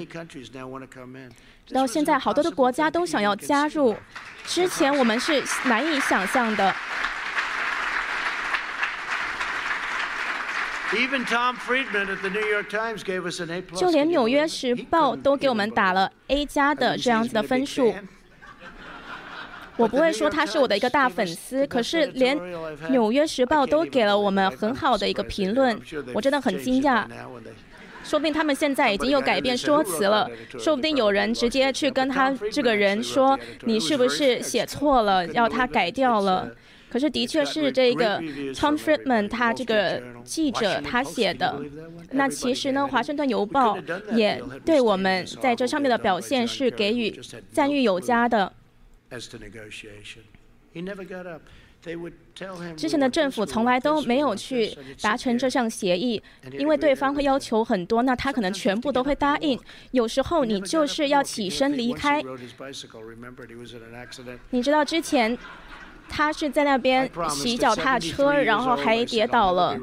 [1.73, 3.97] 到现在，好多的国家都想要加入，
[4.45, 6.73] 之前我们是难以想象的。
[13.77, 17.95] 就连《纽约时报》都给我们打了 A 加的这样子的分数。
[19.77, 22.37] 我不会说他是我的一个大粉丝，可是连
[22.91, 25.81] 《纽约时报》都给了我们很好的一个评论，
[26.13, 27.07] 我真的很惊讶。
[28.03, 30.29] 说不定他们现在已经又改变说辞了，
[30.59, 36.51] 说不定有人直接去跟他这个人说：“你是不是 写错了，要他改掉了？”
[36.91, 38.21] 可是的确是这个
[38.53, 41.61] Tom Friedman 他这个记者他写的。
[42.11, 43.79] 那其实呢，《华盛顿邮报》
[44.15, 47.19] 也对我们在这上面的表现是给予
[47.53, 48.53] 赞誉有加的。
[52.77, 54.71] 之前的政府从来都没有去
[55.01, 56.23] 达成这项协议，
[56.59, 59.59] 因为对方会要求很多，那他可能全部都会答应。
[59.93, 62.23] 有时候你就是要起身离开。
[64.51, 65.37] 你知道之前
[66.11, 69.79] 他是在那边洗脚踏车，然后还跌倒了。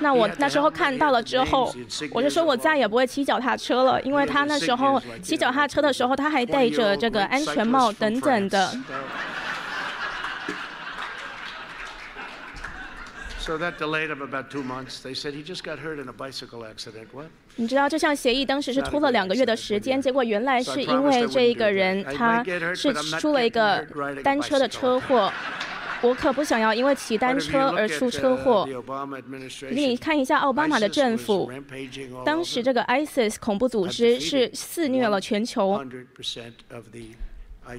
[0.00, 1.72] 那我那时候看到了之后，
[2.10, 8.76] 我就说我再也不会骑脚踏车了，因为他那时候骑脚踏车的时候，他还戴着这个安全帽等等的。
[13.38, 15.00] So that delayed him about two months.
[15.00, 17.06] They said he just got hurt in a bicycle accident.
[17.12, 17.28] What?
[17.56, 22.44] 你知道这项协议当时是拖了两个月的时间，结果原来是因为这一个人他
[22.74, 23.84] 是出了一个
[24.22, 25.32] 单车的车祸。
[26.02, 28.68] 我可不想要因为骑单车而出车祸。
[29.70, 31.50] 你看一下奥巴马的政府，
[32.24, 35.82] 当时这个 ISIS 恐怖组织是肆虐了全球。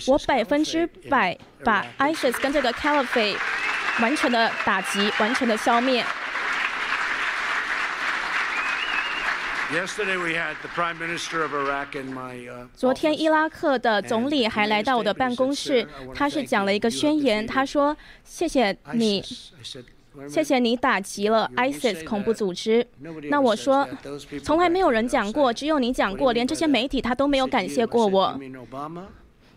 [0.08, 3.38] 我百分之百把 ISIS 跟这个 Caliphate
[4.02, 6.04] 完全的打击，完全的消灭。
[12.74, 19.22] 昨天伊拉克的总理还来到我的办公室，他是讲了一个宣言，他说：“谢谢你，
[20.30, 22.88] 谢谢你打击了 ISIS 恐怖组织。”
[23.30, 23.86] 那我说
[24.42, 28.40] ：“从来没有人讲过，只有你讲过，连这些媒体他都没有感谢过我。”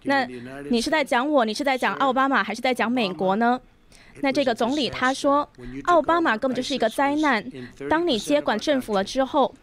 [0.02, 0.26] 那
[0.70, 3.60] 你是在讲我，你是在讲奥巴马，还是在讲美国呢？
[4.22, 5.48] 那这个总理他说，
[5.84, 7.44] 奥巴马根本就是一个灾难。
[7.88, 9.54] 当你接管政府了之后。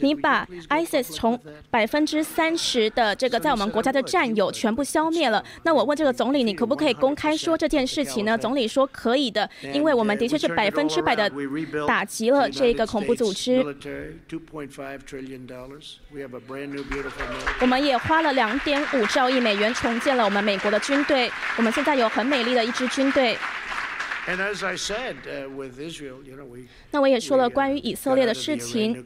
[0.00, 1.38] 你把 ISIS 从
[1.68, 5.44] 百分之三十的这个在我们国家的占有全部消灭了。
[5.64, 8.38] 那我问这个总理，你可不可以公开说这件事情呢？
[8.38, 11.30] 总理说可以的，因为我们的确是百分之百的
[11.86, 13.62] 打击了这个恐怖组织。
[17.60, 21.30] 我们也花了两点五兆亿美元重建了我们美国的军队。
[21.56, 23.36] 我们现在有很美丽的一支军队。
[26.90, 29.02] 那我也说了关于以色列的事情。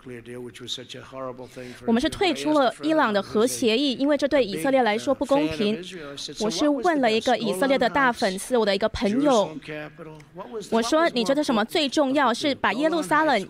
[1.87, 5.81] 我们是退出了伊朗的核协议，因为这对以色列来说不公平。
[6.41, 9.57] 我是问了一个以色列的大粉丝，我的一个朋友，
[10.71, 12.35] 我说你觉得什么最重要？
[12.35, 13.47] 是把耶路撒冷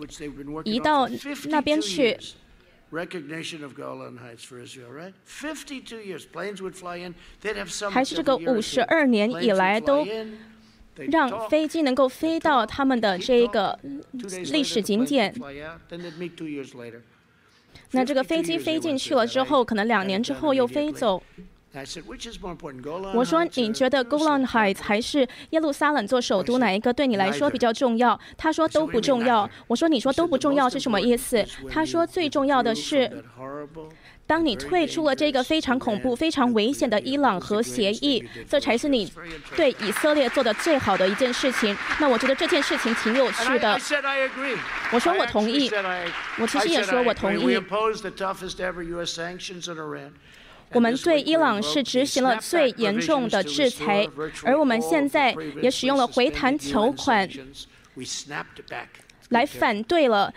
[0.65, 1.09] 移到
[1.45, 2.15] 那边去？
[7.91, 10.05] 还是这个五十二年以来都？
[11.09, 13.79] 让飞机能够飞到他们的这一个
[14.51, 15.33] 历史景点。
[17.89, 21.23] 那这个飞机飞进去了之后，可能两年之后又飞走。
[23.15, 28.19] 我说你觉得 Golan Heights 还是耶路撒冷做首都哪一个对你来说比较重要？
[28.37, 29.49] 他说都不重要。
[29.67, 31.43] 我说你说都不重要是什么意思？
[31.69, 33.23] 他说最重要的是。
[34.25, 39.11] 当你退出了这个非常恐怖、非常危险的伊朗核协议，这才是你
[39.57, 41.75] 对以色列做的最好的一件事情。
[41.99, 43.77] 那我觉得这件事情挺有趣的。
[44.93, 45.69] 我说我同意。
[46.39, 47.59] 我其实也说我同意。
[50.73, 54.07] 我们对伊朗是执行了最严重的制裁，
[54.43, 57.29] 而我们现在也使用了回弹条款，
[59.29, 60.33] 来反对了。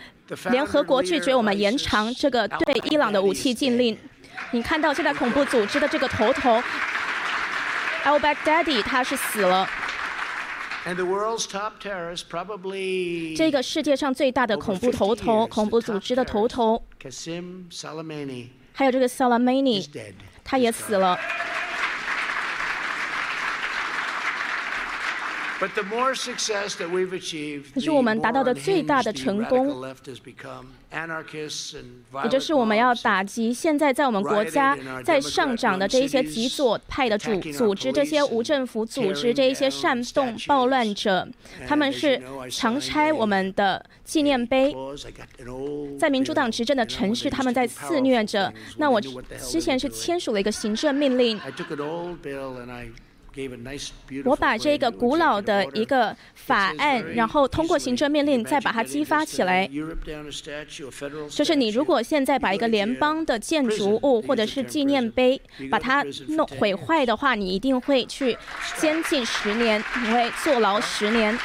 [0.51, 3.97] 联合国拒绝我们延长这个对伊朗的武器禁令。
[4.51, 6.61] 你看到现在恐怖组织的这个头头
[8.03, 9.67] ，Al Baghdadi，他是死了。
[13.35, 16.81] 这个世界上最大的恐怖头头，恐怖组织的头头，
[18.77, 19.83] 还有这个 Salamani，
[20.43, 21.17] 他也死了。
[27.73, 29.83] 可是我们达到的最大的成功，
[32.23, 41.27] 也就是我们要打击现在在我们国家在上涨的这一些极左派的组组织，这些无政府组织，这一些煽动暴乱者，
[41.67, 44.75] 他们是强拆我们的纪念碑，
[45.99, 48.53] 在民主党执政的城市，他们在肆虐着。
[48.77, 51.41] 那我之前是签署了一个行政命令。
[54.25, 59.69] 我把这个古老的一个法案，然后通过行政命令再把它激发起来。
[61.29, 68.37] 就是你如果现在把一个联邦的建筑物或者是纪念碑把它弄毁坏的话，你一定会去
[68.77, 71.37] 监禁十年，你会坐牢十年。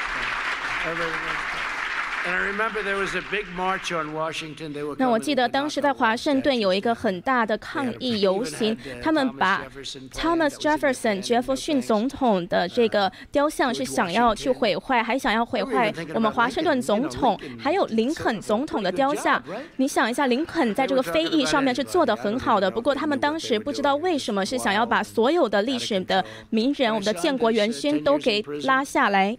[4.96, 9.64] 那我记得当时在华盛顿有一个很大的抗议游行，他们把
[10.12, 19.42] Thomas Jefferson 杰弗逊总统的这个雕像是想要去毁坏，还想要毁坏我们华盛顿总统还有林肯总统的雕像。
[19.78, 29.36] 你想一下，林肯在这个非议上面是做的很好的，不过他们当时不知道为什么是想要把所有的历史的名人，我们的建国元勋都给拉下来。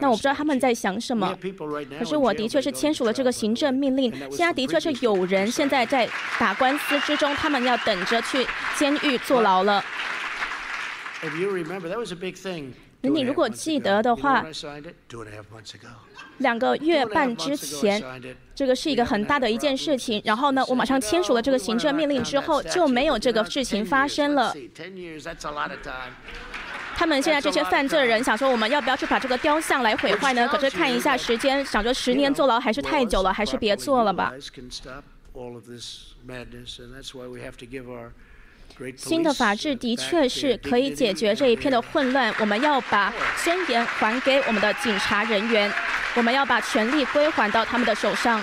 [0.00, 1.36] 那我不知道他们在想什么，
[1.98, 2.19] 可是。
[2.20, 6.08] 我的确是签署了这个行政命令，现在的确是有人现在在
[6.38, 8.46] 打官司之中，他们要等着去
[8.76, 9.84] 监狱坐牢了。
[13.02, 14.44] 你如果记得的话，
[16.38, 18.02] 两个月半之前，
[18.54, 20.20] 这个是一个很大的一件事情。
[20.22, 24.54] 然后呢，我马上签署了这个行政命令之后，就没有这个事情发生了。
[27.00, 30.46] 他们现在这些犯罪的人想说，我们要不要去把这个雕像来毁坏呢？
[30.46, 34.30] 可是看一下时间，想着十年坐牢还是太久了，还是别做了吧。
[38.98, 42.34] 新的法治的确是可以解决这一片的混乱。
[42.38, 43.10] 我们要把
[43.42, 45.72] 尊严还给我们的警察人员，
[46.16, 48.38] 我们要把权力归还到他们的手上。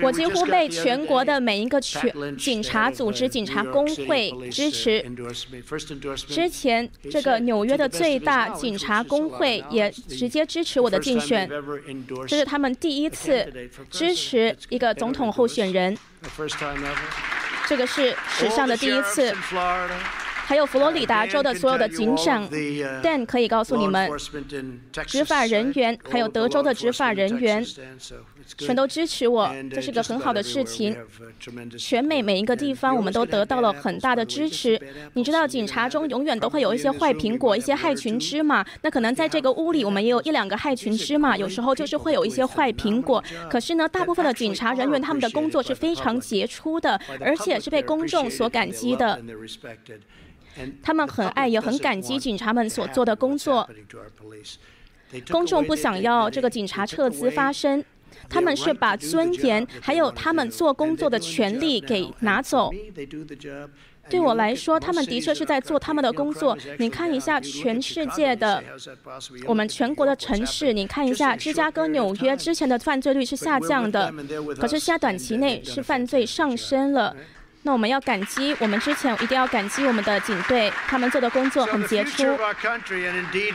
[0.00, 5.04] 我几乎被全国的每一个全警察组织、警察工会支持。
[6.28, 11.50] 之前这个纽约的最大警察工会也直接支持我的竞选，
[12.28, 13.52] 这是他们第一次
[13.90, 15.98] 支持一个总统候选人，
[17.66, 19.34] 这个是史上的第一次。
[20.52, 22.46] 还有佛罗里达州的所有的警长
[23.02, 24.10] ，Dan 可以告诉你们，
[25.06, 27.64] 执法人员，还有德州的执法人员，
[28.58, 30.94] 全都支持我，这是个很好的事情。
[31.78, 34.78] 全美每一个地方，我们都得到了很大的支持。
[35.14, 38.62] 你知道，警察中永远都会有一些坏苹果，一些害群之马。
[38.82, 43.24] 那可能在这个屋里，我们也有一两个害群之马，有时候就是会有一些坏苹果。
[43.48, 49.18] 可是呢，大部分的警察人员，他们的工作是非常杰出的，而且是被公众所感激的。
[50.82, 53.68] 他们很爱也很感激警察们所做的工作。
[55.30, 57.84] 公众不想要这个警察撤资发生，
[58.28, 62.70] 他们是把尊严还有他们做工作的权利给拿走。
[64.08, 66.58] 对我来说，他们的确是在做他们的工作。
[66.78, 68.62] 你看一下全世界的
[69.46, 74.12] 我们全国的城市，你看一下芝加哥、纽约之前的犯罪率是下降的，
[74.58, 77.14] 可是现在短期内是犯罪上升了。
[77.64, 82.24] 那我们要感激，我们之前一定要感激我们的警队，他们做的工作很杰出。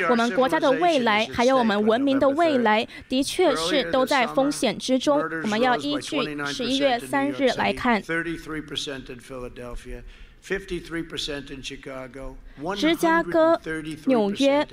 [0.10, 5.20] 我们国家的未来，还有我们文明的未来，的确是都在风险之中。
[5.44, 8.02] 我们要依据十一月三日来看。
[12.78, 13.60] 芝加哥、
[14.06, 14.66] 纽约，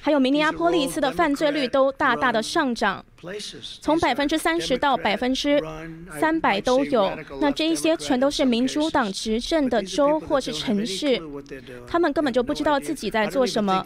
[0.00, 3.04] 还有明尼阿波利斯的犯罪率都大大的上涨，
[3.82, 5.62] 从百分之三十到百分之
[6.18, 7.14] 三百都有。
[7.38, 11.20] 那这一些全都是民主党执政的州或是城市，
[11.86, 13.84] 他们根本就不知道自己在做什么。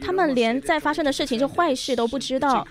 [0.00, 2.66] 他们连在发生的事情是坏事都不知道。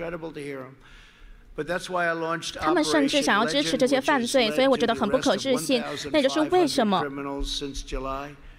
[2.59, 5.83] 他们甚至想要支持这些犯罪，所以我觉得很不可置信。
[6.11, 7.01] 那就是为什么？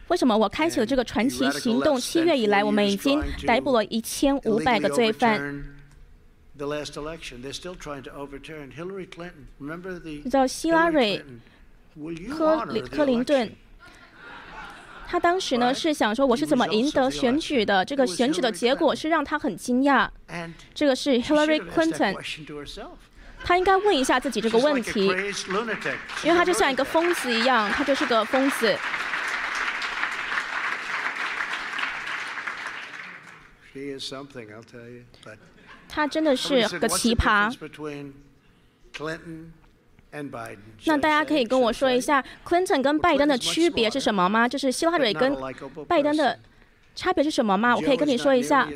[0.08, 2.00] 为什么我开启了这个传奇行动？
[2.00, 5.64] 七月以来，我们已经逮捕了一千五百个罪犯。
[10.28, 11.24] 叫希拉蕊·
[12.28, 13.52] 科林克林顿。
[15.10, 17.82] 他当时呢是想说我是怎么赢得选举的？
[17.82, 20.06] 这个选举的结果是让他很惊讶。
[20.74, 22.14] 这个是 Hillary Clinton，
[23.42, 25.06] 他应该问一下自己这个问题，
[26.22, 28.76] 因为他就像一个疯子一样，他就是个疯子。
[35.88, 37.50] 他真的是个奇葩。
[40.86, 44.48] 那大家可以跟我说一下，Clinton 跟拜登的区别是什么吗？
[44.48, 45.36] 就是希拉蕊跟
[45.86, 46.38] 拜登的
[46.94, 47.76] 差别是什么吗？
[47.76, 48.66] 我可以跟你说一下。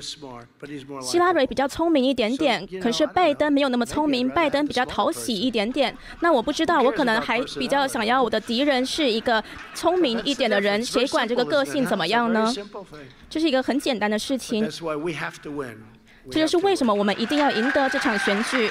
[1.00, 4.28] 希拉蕊比较聪明一点点，可是拜登没有那么聪明。
[4.28, 5.96] 拜登比较讨喜一点点。
[6.20, 9.42] 那我不知道，我可能还比较想要我的敌人是一个
[9.74, 10.84] 聪明一点的人。
[10.84, 12.52] 谁管这个个性怎么样呢？
[13.30, 14.68] 这是一个很简单的事情。
[16.30, 18.70] 这就是为什么我们一定要赢得这场选举。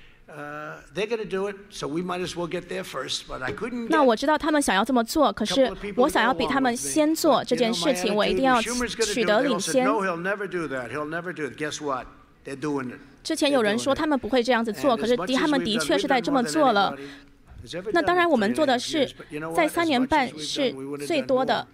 [3.89, 9.85] 那我知道他们想要这么做，可是我想要比他们先做这件事情，我一定要取得领先。
[13.23, 16.97] 之前有人说他们不会这样子做，可是他们的确是在这么做了。
[17.93, 19.07] 那当然，我们做的是
[19.55, 20.73] 在三年半是
[21.05, 21.67] 最多的。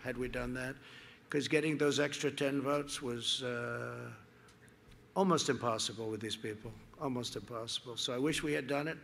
[7.00, 7.96] Almost impossible.
[7.96, 8.98] So I wish we had done it.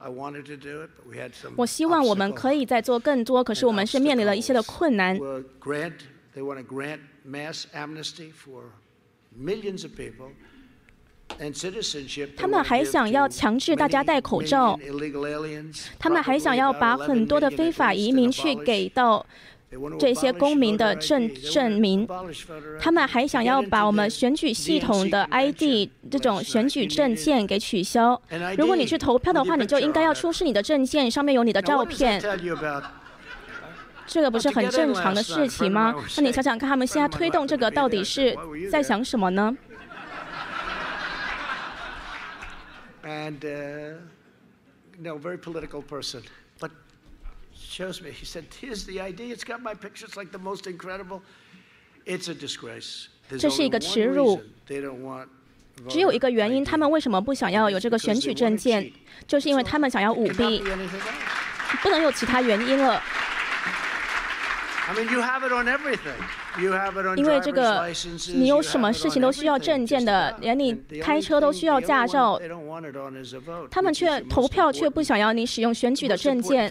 [0.00, 1.54] I wanted to do it, but we had some.
[1.56, 5.18] 我希望我们可以再做更多，可是我们是面临了一些的困难。
[5.60, 5.94] Grant,
[6.34, 8.64] they want to grant mass amnesty for
[9.38, 10.32] millions of people.
[12.36, 14.78] 他们还想要强制大家戴口罩，
[15.98, 19.24] 他们还想要把很多的非法移民去给到。
[19.98, 22.06] 这些公民的证证明，
[22.80, 28.20] 他们还想要把我们选举系统的 ID 这种选举证件给取消。
[28.56, 32.22] 如果你去投票的话，你就应该要出示你的证件，上面有你的照片。
[34.06, 35.94] 这个不是很正常的事情吗？
[36.16, 38.36] 那你想想看，他们现在推动这个到底是
[38.70, 39.56] 在想什么呢
[47.74, 48.10] ？shows me.
[48.10, 49.34] He said, "Here's the ID.
[49.34, 50.06] It's got my picture.
[50.06, 51.22] It's like the most incredible.
[52.06, 53.06] It's a disgrace."
[53.38, 54.42] 这是一个耻辱。
[55.88, 58.92] 只有一个原因，他们为什么不想要有这个选举证件？
[59.26, 60.62] 就是因为他们想要舞弊，
[61.82, 63.02] 不能有其他原因了。
[67.16, 67.86] 因为这个，
[68.34, 72.38] 你有什么事情都需要证件的，连你开车都需要驾照。
[73.70, 76.70] 他们却投票，却不想要你使用选举的证件。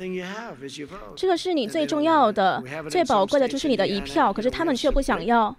[1.16, 4.32] 这个是你最重要的、最宝贵的，就是你的一票。
[4.32, 5.56] 可是他们却不想要。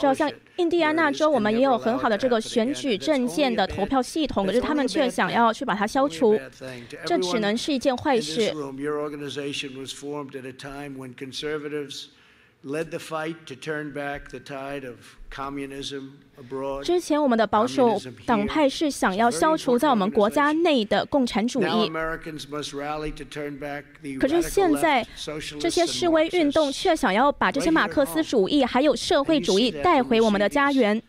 [0.00, 6.38] 就好像印第安纳州，我们也有很好的这个选举证件的投票系统，可是他们却想要去把它消除，
[7.04, 8.52] 这只能是一件坏事。
[16.82, 21.88] 之前我们的保守党派是想要消除在我们国家内的共产主义，
[24.18, 25.06] 可是现在
[25.60, 31.00] 这些示威运动却想要把这些马克思主义还有社会主义带回我们的家园。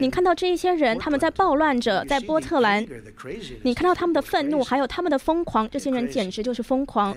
[0.00, 2.86] 你看到这一些人，他们在暴乱着，在波特兰，
[3.62, 7.14] 你看到他们的愤怒，还有他们的疯狂，这些人简直就是疯狂。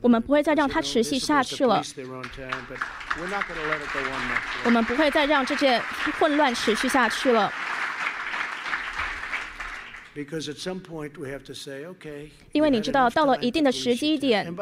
[0.00, 1.82] 我们不会再让它持续下去了。
[4.64, 5.82] 我们不会再让这件
[6.20, 7.52] 混乱持续下去了。
[12.52, 14.54] 因为你知道，到了一定的时机点，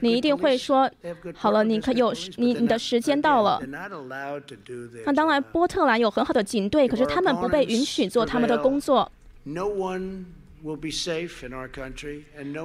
[0.00, 0.88] 你一定会说
[1.34, 3.60] ：“好了，你可有你你的时间到了。”
[5.04, 9.10] 那当然，波特兰有很好的警队，可是他们不被允许做他们的工作。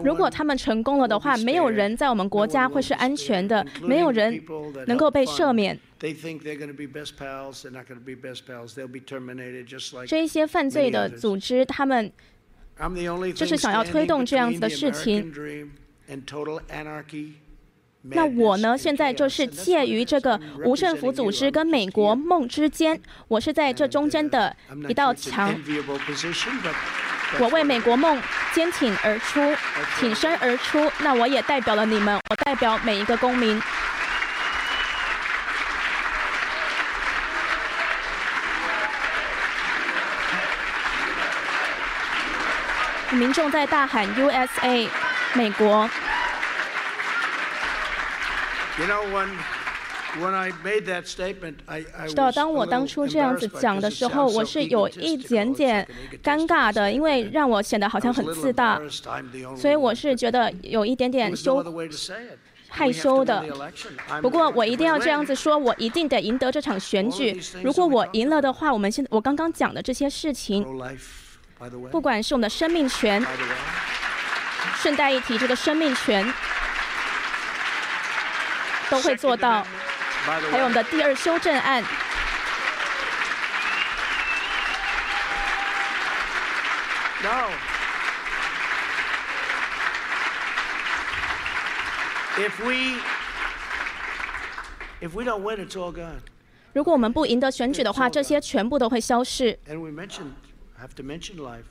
[0.04, 4.40] 如果他们成功了的话，没有人在我们国家会是安全的，没有人
[4.86, 5.80] 能够被赦免。
[10.08, 12.12] 这一些犯罪的组织，他们
[13.34, 15.34] 就是想要推动这样子的事情。
[18.04, 18.78] 那我呢？
[18.78, 24.56] 现在就是介于这个无政府组织跟美国梦之间，我是在这中间的
[24.88, 25.54] 一道墙。
[27.40, 28.22] 我为美国梦
[28.54, 29.56] 坚挺而出，
[30.00, 30.92] 挺身而出。
[31.00, 33.62] 那我也代表了你们，我代表每一个公民。
[43.12, 44.90] 民众在大喊 “USA”，
[45.34, 45.90] 美国。
[52.08, 55.88] 知道，当我当初这样子讲的时候，我是有一点点
[56.24, 58.82] 尴尬的，因为让我显得好像很自大，
[59.56, 61.64] 所以我是觉得有一点点羞，
[62.70, 63.44] 害羞的。
[64.22, 67.42] 不过我一定要这样子说，我一定得赢得这场选举。
[67.64, 70.66] 如果我赢了的话，我们现我刚刚讲的这些事情，
[71.92, 73.26] 不管是我们的生命权，
[74.76, 76.26] 顺带一提，这个生命权
[78.90, 79.66] 都会做到。
[80.28, 81.82] 还有我们的第二修正案。
[87.24, 87.50] No.
[92.38, 93.00] If we
[95.02, 96.20] if we don't win, it's all gone.
[96.74, 99.58] 如果我们不赢得选举的话，这些全部都会消失。
[99.68, 100.34] And we mentioned
[100.80, 101.64] have to mention life.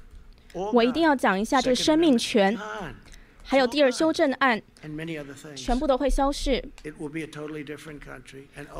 [0.52, 2.58] 我一定要讲一下这个生命权，
[3.46, 4.60] 还有第二修正案
[5.54, 6.62] 全部都会消失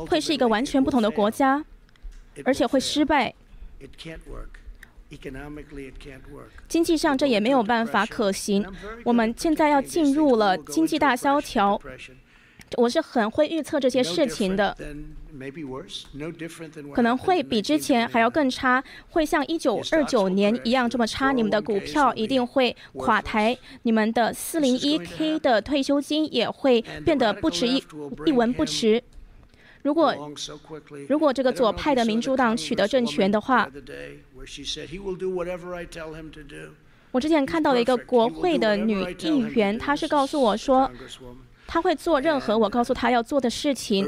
[0.08, 1.64] 会是一个完全不同的国家
[2.44, 3.32] 而且会失败。
[6.68, 8.66] 经济上这也没有办法可行。
[9.04, 11.80] 我们现在要进入了经济大萧条。
[12.74, 14.76] 我是很会预测这些事情的，
[16.92, 21.30] 可能会比之前还要更差，会像一九二九年一样这么差。
[21.32, 27.82] 你们的股票一定会垮台，你们的四零一 k 的退休金也会变得不值一
[28.26, 29.02] 一文不值。
[29.82, 30.32] 如果
[31.08, 33.70] 如果这个左派的民主党取得政权的话，
[37.12, 40.90] 我之前看到了一个国会的女议员，她是告诉我说，
[41.66, 44.04] 他会做任何我告诉他要做的事情。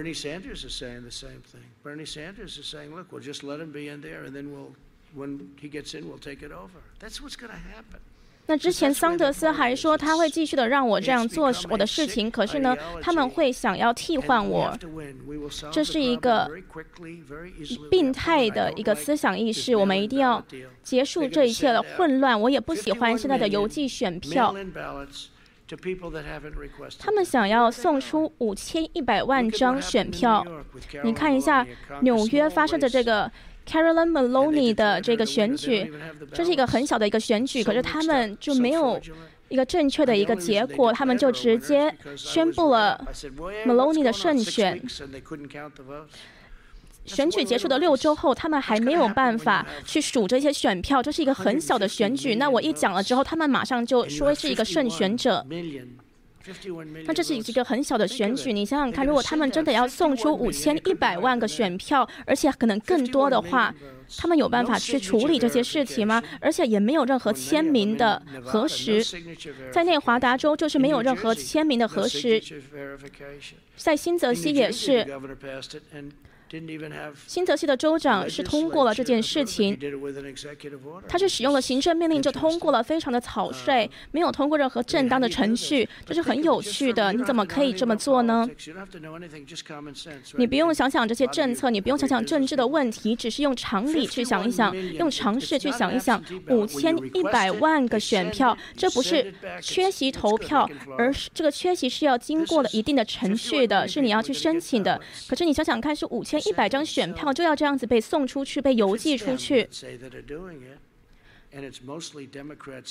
[8.50, 14.74] 那之前桑德斯还说他会继续的让我这样做我的事情可是呢他们会想要替换我。
[15.70, 16.50] 这是一个
[17.90, 20.42] 病态的一个思想意识我们一定要
[20.82, 24.54] 结束这一切的混乱我也不喜欢现在的邮寄选票。
[26.98, 30.44] 他们想要送出五千一百万张选票。
[31.04, 31.66] 你看一下
[32.00, 33.30] 纽约发生的这个
[33.66, 35.92] caroline maloney 的这个选举
[36.32, 38.98] 这是一个很小的一个选举可是他们就没有
[39.48, 43.06] 一个正确的一个结果他们就直接宣布了
[43.66, 44.80] maloney 的胜选。
[47.08, 52.34] 选举结束的六周后，他们还没有办法去数这些选票，这是一个很小的选举。
[52.34, 55.44] 那我一讲了之后，他们马上就说是一个胜选者。
[57.04, 63.74] 那这是一个很小的选举，你想想看，如果他们真的要送出五千一百万个选票，而且可能更多的话，
[64.16, 66.22] 他们有办法去处理这些事情吗？
[66.40, 69.04] 而且也没有任何签名的核实，
[69.70, 72.42] 在内华达州就是没有任何签名的核实，
[73.76, 75.06] 在新泽西也是。
[77.26, 79.78] 新泽西的州长是通过了这件事情，
[81.06, 87.12] 他是使用了行政命令就通过了，非常的草率，没有通过任何正当的程序，这是很有趣的。
[87.12, 88.48] 你怎么可以这么做呢？
[90.36, 96.22] 你不用想想这些政策，你不用想想政治的问题，只是用常理去想一想，用常识去想一想。
[96.48, 104.98] 五千一百万个选票，这不是缺席投票，而是这个缺席是要经过了一定的程序的，是你要去申请的。
[105.28, 106.37] 可是你想想看，是五千。
[106.40, 109.68] 一百张选票就要这样子被送出去、被邮寄出去。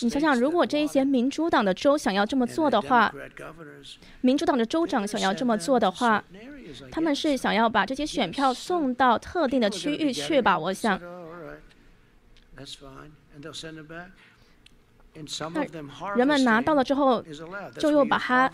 [0.02, 3.14] 你想想，如果这些民主党的州想要这么做的话，
[4.22, 6.24] 民主党的州长想要这么做的话，
[6.90, 10.58] 他们是想要把这些选票送到特定的区域去吧？
[10.58, 11.00] 我想。
[15.54, 15.64] 那
[16.16, 17.24] 人们拿到了之后，
[17.80, 18.52] 就又把它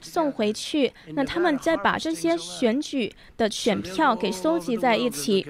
[0.00, 0.92] 送回去。
[1.08, 5.46] 那他们再把这些选举的选票给搜集在一起。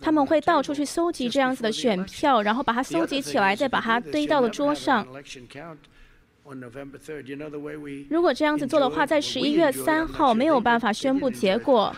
[0.00, 5.06] 他们会到处去搜集这样子的选票，然后把它搜集起来，再把它堆到了桌上。
[8.08, 11.94] 如果这样子做的话，在十一月三号没有办法宣布结果。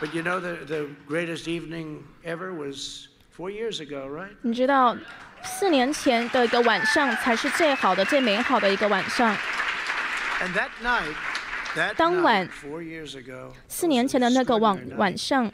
[0.00, 4.30] But you know the the greatest evening ever was four years ago, right?
[4.40, 4.96] 你知道，
[5.42, 9.36] 四年前的一个晚上才是最好的、最美好的一个晚上。
[10.40, 11.14] And that night,
[11.76, 15.52] that 当晚 night, four years ago, 四年前的那个晚晚上，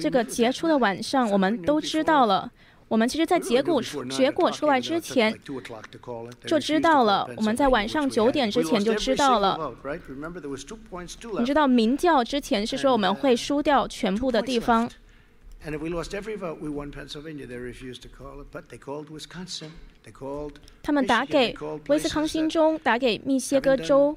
[0.00, 2.50] 这个杰出的晚上，我们都知道了。
[2.88, 5.38] 我们其实，在结果出结果出来之前
[6.46, 7.28] 就知道了。
[7.36, 9.74] 我们在晚上九点之前就知道了。
[11.38, 14.90] 你知道民调之前是说我们会输掉全部的地方。
[20.82, 21.54] 他们打给
[21.88, 24.16] 威斯康星州，打给密歇根州，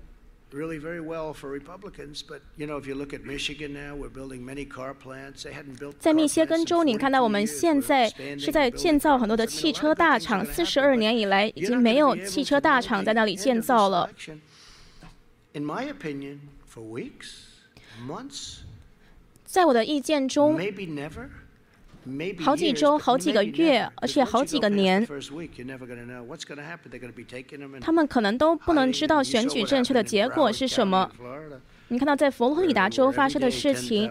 [0.53, 4.09] really very well for Republicans, but you know, if you look at Michigan now, we're
[4.09, 5.43] building many car plants.
[5.43, 5.93] They hadn't built.
[5.99, 10.45] 在密歇根州，你看到我们现在是在建造很多的汽车大厂。
[10.45, 14.09] 四十二年以来，已经没有汽车大厂在那里建造了。
[15.53, 16.39] In my opinion,
[16.73, 17.45] for weeks,
[18.07, 18.59] months.
[19.45, 20.57] 在我的意见中。
[22.39, 25.07] 好几周、好几个月，而且好几个年，
[27.79, 31.11] 他们可能都不能知道选举正确的结果是什么。
[31.89, 34.09] 你看到在佛罗里达州发生的事情，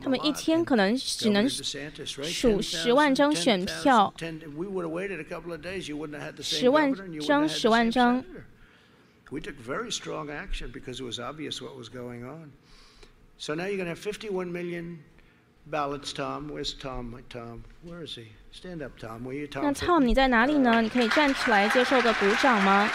[0.00, 4.14] 他们一天可能只能数十万张选票，
[6.40, 8.24] 十万张、十万张。
[9.31, 12.51] We took very strong action because it was obvious what was going on.
[13.37, 15.03] So now you're going to have 51 million
[15.67, 16.49] ballots, Tom.
[16.49, 17.23] Where's Tom?
[17.29, 18.31] Tom, where is he?
[18.51, 19.23] Stand up, Tom.
[19.23, 19.63] Where are you, Tom?
[19.63, 20.81] 那 Tom 你在哪里呢？
[20.81, 22.89] 你可以站起来接受个鼓掌吗？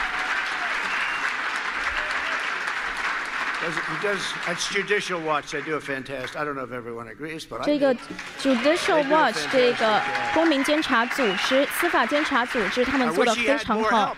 [3.64, 4.20] He does.
[4.44, 5.54] That's Judicial Watch.
[5.54, 6.36] They do a fantastic.
[6.36, 7.94] I don't know if everyone agrees, but 这个
[8.38, 10.02] Judicial Watch 这个
[10.34, 14.14] 公民监察组织、司法监察组织，他们做的非常好。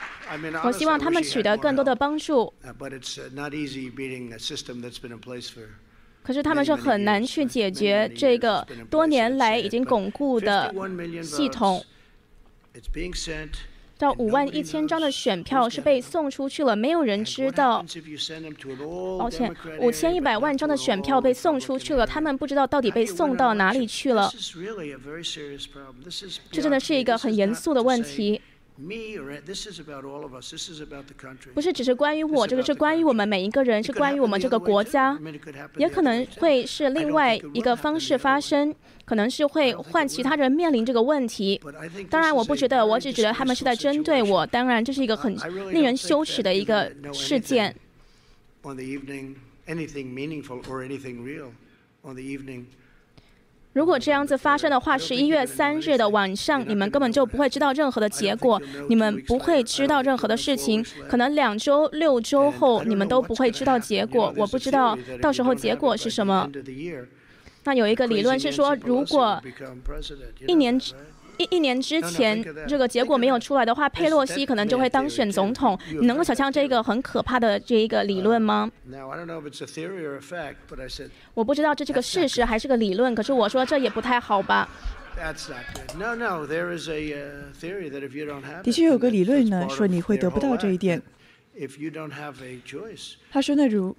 [0.64, 2.54] 我希望他们取得更多的帮助。
[6.24, 10.74] 可是他们是很难去解决这个多年来已经巩固的
[11.24, 11.84] 系统。
[13.98, 17.86] 到五万一千张的选票是被送出去了，没有人知道。
[19.20, 24.32] 抱歉，五千一百万张的选票被送出去了，他们不知道到底被送到哪里去了。
[26.52, 28.42] 这真的是一个很严肃的问题。
[31.54, 35.20] 不是只是关于我，这个是关于我们每一个人，是关于我们这个国家，
[35.78, 38.74] 也可能会是另外一个方式发生，
[39.06, 41.62] 可能是会换其他人面临这个问题。
[42.10, 44.46] 当然，我不觉得，我只觉得他们是在针对我。
[44.48, 45.36] 当然，这是一个很
[45.72, 47.76] 令人羞耻的一个事件。
[53.74, 60.86] 如果这样子发生的话，十一月三日的晚上，你们根本就不会知道任何的结果，你们不会知道任何的事情。
[61.08, 64.34] 可能两周、六周后，你们都不会知道结果。
[64.36, 66.50] 我不知道到时候结果是什么。
[67.64, 69.42] 那有一个理论是说，如果
[70.48, 70.80] 一年。
[71.38, 75.78] 一一年之前，这个结果没有出来的话，佩洛西可能就会当选总统。
[76.00, 78.72] 你能够想象这个很可怕的这一个理论吗？
[81.34, 84.70] 我不知道这是个事实还是个理论，可是我说这也不太好吧。
[88.64, 91.02] 的确有个理论呢，说你会得不到这一点。
[93.30, 93.96] 他说那如。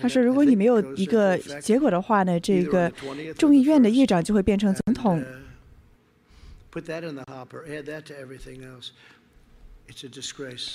[0.00, 2.92] 他说：“如果你没有一个结果的话呢，这个
[3.36, 5.24] 众议院的议长就会变成总统。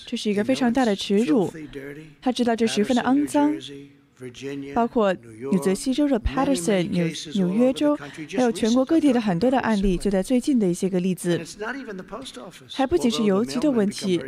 [0.05, 1.53] 这是一个非常大的耻辱。
[2.21, 3.53] 他知道这十分的肮脏。”
[4.73, 11.41] 包括纽泽西州的 Patterson、纽纽约州，还有全国各地的很多的案例，就在最近的一些个例子。
[12.69, 14.21] 还不仅是邮寄的问题，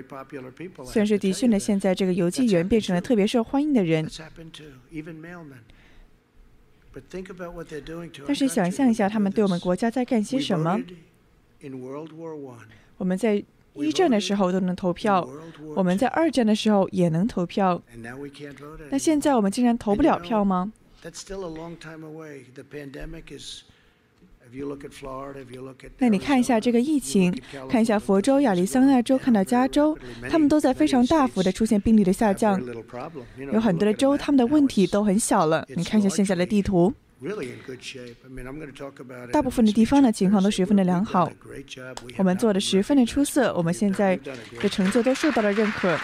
[0.86, 4.10] 虽然是的确呢，现在这个邮寄员变成了特别受欢迎的人，
[8.26, 10.82] 但是想象一下，他们对我们国家在干些什么？
[12.98, 13.44] 我们在。
[13.76, 15.28] 一战的时候都能投票，
[15.76, 17.82] 我们在二战的时候也能投票。
[18.90, 20.72] 那现在我们竟然投不了票吗？
[25.98, 27.36] 那你看一下这个疫情，
[27.70, 29.98] 看一下佛州、亚利桑那州，看到加州，
[30.30, 32.62] 他们都在非常大幅的出现病例的下降。
[33.52, 35.68] 有很多的州，他们的问题都很小了。
[35.76, 36.94] 你看一下现在的地图。
[39.32, 41.32] 大部分的地方呢情况都十分的良好，
[42.18, 44.20] 我们做的十分的出色，我们现在
[44.62, 45.98] 的成就都受到了认可。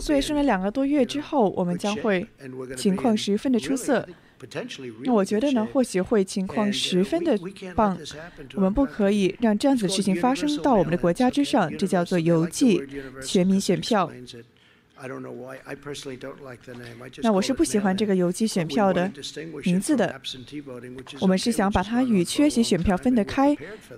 [0.00, 2.26] 所以说呢，两个多月之后，我们将会
[2.76, 4.06] 情况十分的出色。
[5.04, 7.38] 那我觉得呢，或许会情况十分的
[7.74, 7.98] 棒。
[8.54, 12.82] 我们不可以让这样子的事情发生到我们的国家之上，这叫做邮寄
[13.24, 14.10] 全民选票。
[17.22, 19.12] 那我是不喜欢这个邮寄选票的
[19.62, 20.18] 名字的。
[21.20, 23.54] 我们是想把它与缺席选票分得开。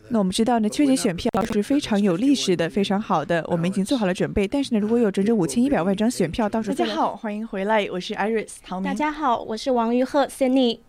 [0.09, 3.45] 那我们知道呢，缺席选票是非常有历史的，非常好的。
[3.49, 4.49] 我们已经做好了准备。
[4.49, 8.91] 但是呢，如果有整整五千一百万张选票，到时候大家好，欢迎回来，我是 Iris 唐明。
[8.91, 10.81] 大家好，我是王玉鹤 Cindy。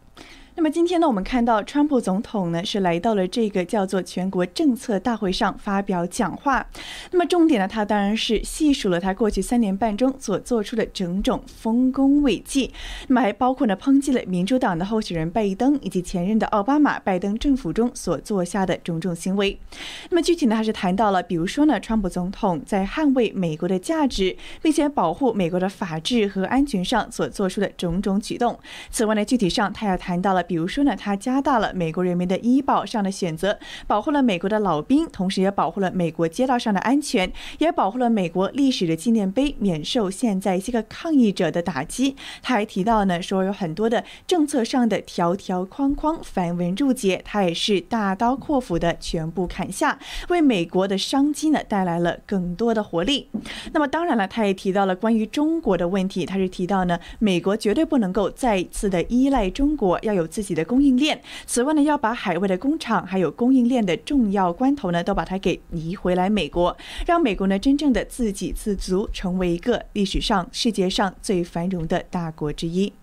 [0.59, 6.67] 那么今天呢，我们看到川普总统呢是来到了这个叫做全国政策大会上发表讲话。
[7.11, 12.73] 那么重点呢，他当然是细数了他过去三年半中所做出的种种丰功伟绩。
[13.07, 19.57] 那么还包括呢，抨击了民主党的候选人拜登以及前任的奥巴马拜登政府中所做下的种种行为。
[20.09, 28.59] 那么具体呢，还是谈到了，比如说呢，川普总统在捍卫美国的价值，并且保护美国的法治和安全上所做出的种种举动。
[28.91, 30.43] 此外呢，具体上他也谈到了。
[30.49, 42.15] 比如说呢，他加大了美国人民的医保上的选择，保护了美国的老兵，同时也保护了美国街道上的安全，也保护了美国历史的纪念碑免受现在一些个抗议者的打击。
[42.41, 53.29] 他还提到呢，说有很多的政策上的条条框框繁文缛节，他也是大刀阔斧的全部砍下，为美国的商机呢带来了更多的活力。
[53.71, 60.27] 那么当然了，他也提到了关于中国的问题，他是提到呢，美国绝对不能够再次的依赖中国，要有。
[60.29, 61.21] 自己的供应链。
[61.45, 72.93] 此外呢，要把海外的工厂还有供应链的重要关头呢，都把它给移回来美国，让美国呢真正的自给自足，成为一个历史上世界上最繁荣的大国之一。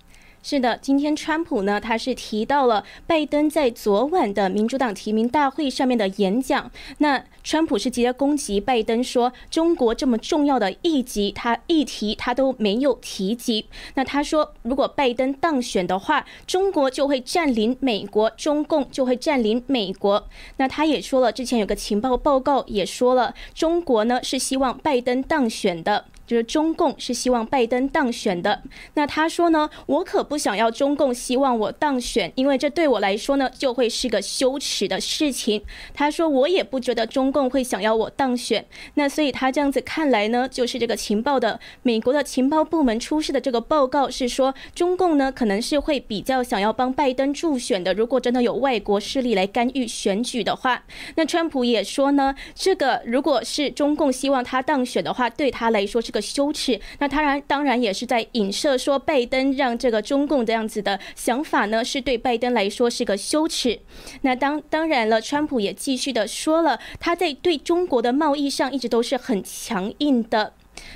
[0.48, 6.70] 是的，今天川普呢，他是提到了拜登在昨晚的民主党提名大会上面的演讲。
[6.98, 13.66] 那川普是直接攻击拜登，说中国这么重要的议题，他议题他都没有提及。
[13.94, 20.28] 那他说，如果拜登当选的话，中国就会占领美国，中共就会占领美国。
[20.58, 26.04] 那他也说了，之前有个情报报告也说了，中国呢是希望拜登当选的。
[26.26, 28.60] 就是中共是希望拜登当选的，
[28.94, 35.62] 那他说呢，我可不想要中共希望我当选，因为这对我来说呢就会是个羞耻的事情。
[35.94, 47.94] 他说我也不觉得中共会想要我当选，那所以他这样子看来呢，就是这个情报的美国的情报部门出示的这个报告是说，中共呢可能是会比较想要帮拜登助选的。
[47.94, 50.82] 如果真的有外国势力来干预选举的话，
[51.14, 56.15] 那川普也说呢，这个如果是中共希望他当选的话，对他来说是。
[56.16, 63.78] 个羞耻，那当然当然也是在影射说拜登让这个中共这样子的想法呢，是对拜登来说是个羞耻。
[64.22, 70.54] 那当当然了，川普也继续的说了，他在对中国的贸易上一直都是很强硬的。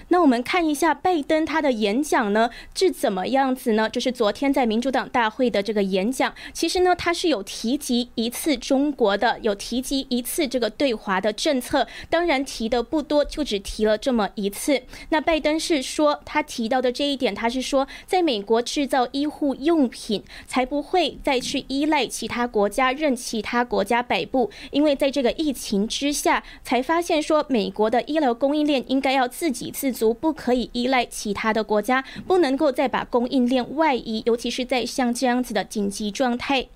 [0.09, 3.89] 那我们看一下拜登他的演讲呢是怎么样子呢？
[3.89, 14.83] 就是昨天在民主党大会的这个演讲，其实呢他是有提及一次中国的，有提及一次这个对华的政策，当然提的不多，就只提了这么一次。
[15.11, 30.11] 那拜登是说他提到的这一点，他是说在美国制造医护用品，才不会再去依赖其他国家，任其他国家摆布，因为在这个疫情之下，才发现说美国的医疗供应链应该要自己自足。
[30.13, 36.67] 不可以依赖其他的国家，不能够再把供应链外移，尤其是在像这样子的紧急状态。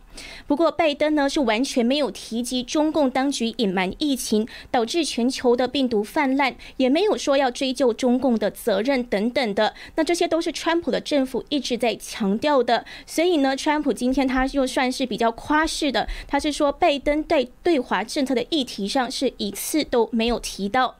[0.46, 9.74] 不过，拜登呢是完全没有提及中共当局隐瞒疫情，导致全球的病毒泛滥，也没有说要追究中共的责任等等的。
[9.96, 12.86] 那这些都是川普的政府一直在强调的。
[13.04, 20.96] 所以呢，川普今天他又算是比较夸饰的，他是说拜登在对华政策的议题上是一次都没有提到。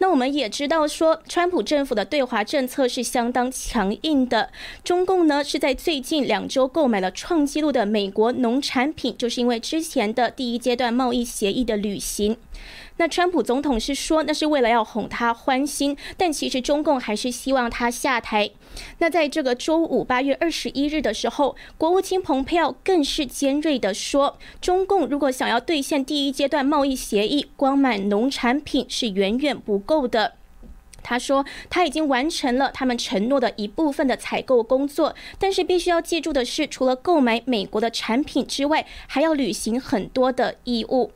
[0.00, 4.50] 那我们也知道，说川普政府的对华政策是相当强硬的。
[4.84, 12.36] 中共呢是在最近两周购买了创纪录的美国农产品，就是因为之前的第一阶段贸易协议的履行。
[12.98, 18.50] 那川普总统是说，那是为了要哄他欢心，但其实中共还是希望他下台。
[18.98, 30.34] 那在这个周五八月二十一日的时候，国务卿蓬佩奥更是尖锐的说，中共如果想要兑现第一阶段贸易协议，光买农产品是远远不够的。
[31.00, 41.12] 他说，他已经完成了他们承诺的一部分的采购工作，但是必须要记住的是，除了购买美国的产品之外，还要履行很多的义务。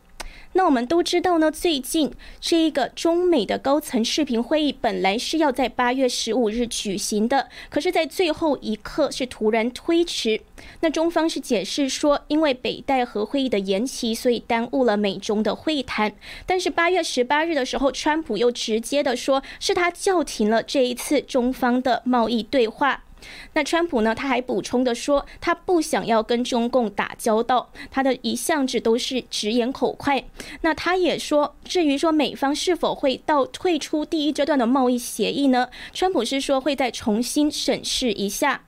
[0.55, 10.43] 那我们都知道呢，最近这一个中美的高层视频会议本来是要在八月十五日举行的，可是，在最后一刻是突然推迟。
[10.81, 16.13] 那中方是解释说，因为北戴河会议的延期，所以耽误了美中的会谈。
[16.47, 23.05] 但是八月十八日的时候，川普又直接的说，是他叫停了这一次中方的贸易对话。
[23.55, 24.15] 那川普呢？
[24.15, 30.25] 他还补充的说，他不想要跟中共打交道，他的一向子都是直言口快。
[30.63, 35.69] 那他也说，至于说美方是否会到退出第一阶段的贸易协议呢？
[35.93, 38.63] 川普是说会再重新审视一下。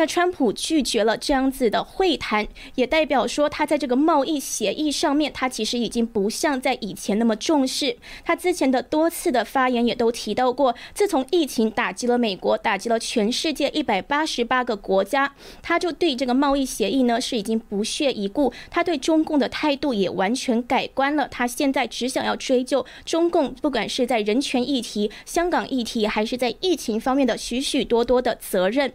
[0.00, 7.98] 那川普拒绝了这样子的会谈，也代表说他在这个贸易协议上面，他其实已经不像在以前那么重视。
[8.24, 18.50] 他之前的多次的发言也都提到过，自从疫情打击了美国，打击了全世界一百八十八个国家，他就对这个贸易协议呢是已经不屑一顾。
[18.70, 28.94] 他对中共的态度也完全改观了，他现在只想要追究中共，不管是在人权议题、香港议题，还是在疫情方面的许许多多的责任。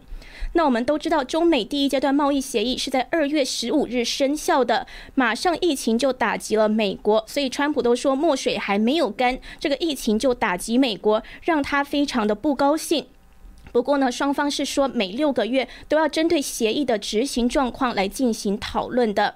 [0.57, 13.05] 那我们都知道，中美第一阶段贸易协议是在二月十五日生效的，马上疫情就打击了美国，所以川普都说墨水还没有干，这个疫情就打击美国，让他非常的不高兴。
[13.75, 19.35] 不过呢，双方是说每六个月都要针对协议的执行状况来进行讨论的。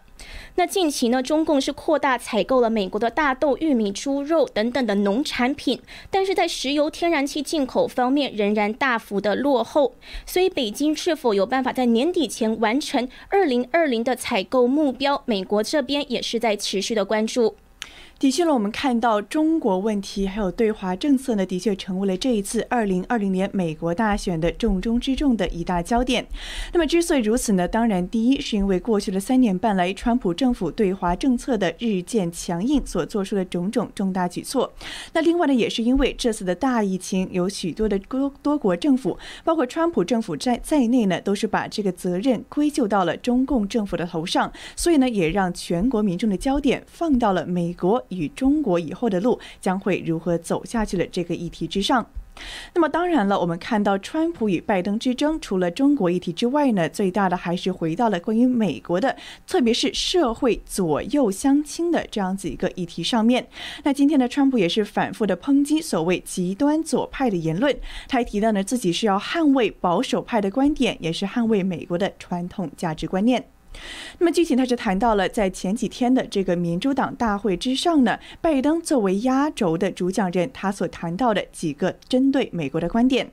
[0.55, 17.57] 那近期呢，中共是扩大采购了美国的大豆、玉米、猪肉等等的农产品，但是在石油、天然气进口方面仍然大幅的落后，所以北京是否有办法在年底前完成二零二零的采购目标，美国这边也是在持续的关注。
[18.19, 26.27] 的确呢，我们看到中国问题还有对华政策呢，的确成为了这一次二零二零年美国大选的重中之重的一大焦点。
[26.73, 34.69] 那么之所以如此呢，当然第一是因为过去的三年半来，川普政府对华政策的日渐强硬所做出的种种重大举措。
[35.13, 48.03] 那另外呢，也是因为这次的大疫情，有许多的多多国政府，包括川普政府在在内呢，都是把这个责任归咎到了中共政府的头上，所以呢，也让全国民众的焦点放到了美国。
[48.09, 52.05] 与中国以后的路将会如何走下去的这个议题之上。
[52.73, 59.13] 那么当然了，我们看到川普与拜登之争，除了中国议题之外呢，最大的还是回到了关于美国的，
[59.45, 63.45] 特别是社会左右相倾的这样子一个议题上面。
[63.83, 67.75] 那今天呢，川普也是反复的抨击所谓极端左派的言论，
[68.07, 73.49] 他还提到呢自己是要捍卫保守派的观点，也是捍卫美国的传统价值观念。
[74.17, 83.31] 那么具体他是谈到了在前几天的这个民主党大会之上呢，拜登作为压轴的主讲人，他所谈到的几个针对美国的观点。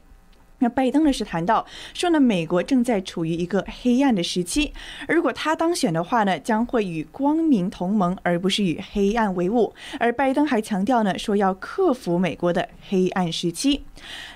[0.59, 4.73] 那拜登呢是谈到说呢，美国正在处于一个黑暗的时期，
[5.07, 9.75] 如果他当选的话呢，将会与光明同盟，而不是与黑暗为伍。
[9.99, 13.85] 而拜登还强调呢，说要克服美国的黑暗时期。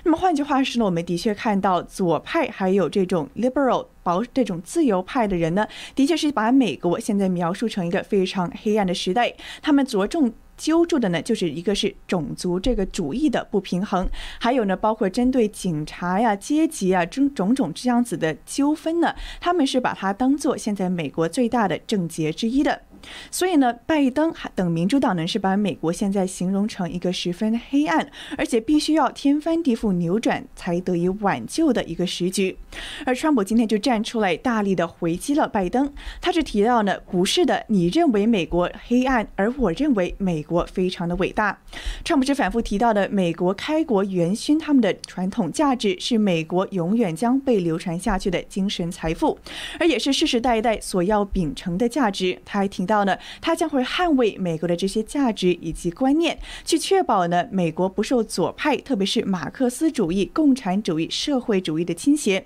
[0.03, 9.33] 那么换句话说呢，我们的确看到左派还有这种 liberal 保这种自由派的人呢，的确是把美国现在描述成一个非常黑暗的时代。
[9.61, 10.31] 他们着重。
[10.61, 14.07] 揪住的呢，就是一个是种族这个主义的不平衡，
[14.39, 22.83] 还有呢，包括针对警察呀、阶级啊种种种这样子的纠纷呢，他们是把它当做现在美国最大的症结之一的。
[23.31, 32.57] 所以呢，拜登等民主党人是把美国现在形容成一个十分黑暗，而且必须要天翻地覆扭转才得以挽救的一个时局。
[33.05, 35.91] 而川普今天就站出来，大力的回击了拜登。
[36.19, 41.57] 他是提到呢，不是的，你认为美国黑暗，而我认为美国非常的伟大。
[42.03, 49.39] 川普是反复提到的，美国开国元勋他们的传统价值是美国永远将被流传下去的精神财富，
[49.79, 52.37] 而也是世世代代所要秉承的价值。
[52.43, 52.81] 他还提。
[52.81, 62.45] 到到呢，他将会捍卫美国的这些价值以及观念，去确保呢美国不受左派，特别是马克思主义、共产主义、社会主义的倾斜。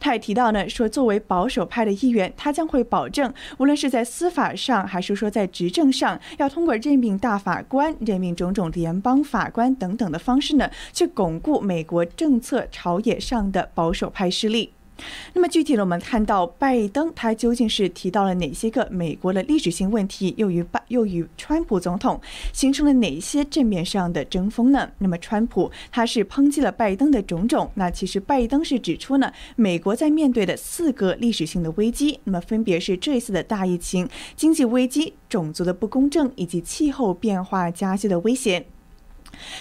[0.00, 14.73] 他也提到呢，说作为保守派的一员，他将会保证，无论是在司法上，还是说在执政上，要通过任命大法官、任命种种联邦法官等等的方式呢，去巩固美国政策朝野上的保守派势力。
[15.32, 22.20] 那么具体的，我们看到拜登他究竟是提到了哪些个美国的历史性问题，又与拜又与川普总统
[22.52, 24.90] 形成了哪些正面上的争锋呢？
[24.98, 38.66] 那么川普他是抨击了拜登的种种，那其实拜登是指出呢，美国在面对的四个历史性的危机，那么分别是这次的大疫情、经济危机、种族的不公正以及气候变化加剧的威胁。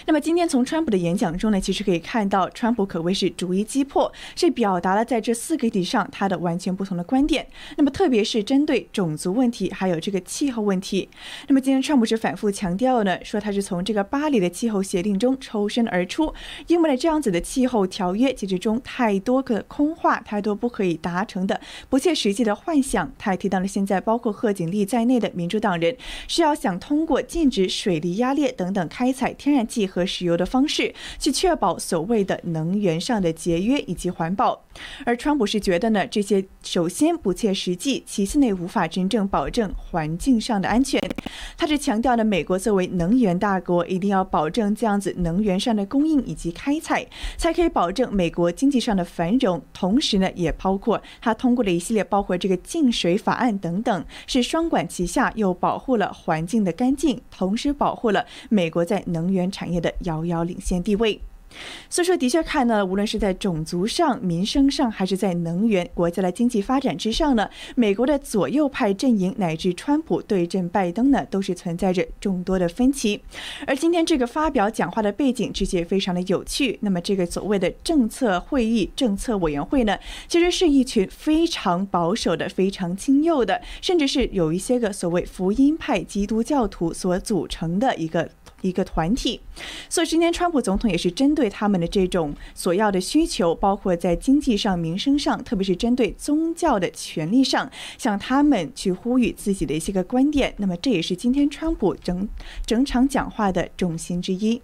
[0.05, 7.47] 那么今天从川普的演讲中呢，其实可以看到，川普可谓是逐一击破，是表达了在这四个议题上他的完全不同的观点。
[7.77, 11.09] 那么特别是针对种族问题，还有这个气候问题。
[11.47, 16.33] 那么今天川普是反复强调呢，说他是从这个巴黎的气候协定中抽身而出，
[16.67, 21.59] 因为呢这样子的气候条约其实中太多个空话，太多不可以达成的
[21.89, 23.11] 不切实际的幻想。
[23.17, 25.95] 他还提到了现在包括贺锦丽在内的民主党人
[26.27, 29.62] 是要想通过禁止水力压裂等等开采天然。
[29.63, 34.61] 炭气和石油的方式，去确保所谓的能源上的节约以及环保。
[35.05, 40.99] 而川普是觉得呢，这些首先不切实际，其次呢无法真正保证环境上的安全。
[41.55, 47.05] 他是强调呢，美国作为能源大国，一定要保证这样子能源上的供应以及开采，
[47.37, 49.61] 才可以保证美国经济上的繁荣。
[49.71, 61.21] 同时呢，也包括他通过了一系列包括这个净水法案等等，是双管齐下，又保护了环境的干净，同时保护了美国在能源产业的遥遥领先地位。
[61.87, 73.21] 所以说，的确看呢，无论是在种族上、民生上，还是在能源、国家的经济发展之上呢，美国的左右派阵营乃至川普对阵拜登呢，都是存在着众多的分歧。
[73.67, 76.79] 而今天这个发表讲话的背景，其实也非常的有趣。
[76.81, 79.95] 那么，这个所谓的政策会议、政策委员会呢，
[80.27, 88.27] 其实是一群非常保守的、非常亲右的，甚至是有一些个所谓福音派基督教徒所组成的一个。
[88.67, 89.39] 一个团体，
[89.89, 100.53] 所以今天川普总统也是针对他们的这种所要的需求，包括在经济上、民生上，特别是针对宗教的权利上，向他们去呼吁自己的一些个观点。
[100.57, 102.27] 那么这也是今天川普整
[102.65, 104.61] 整场讲话的重心之一。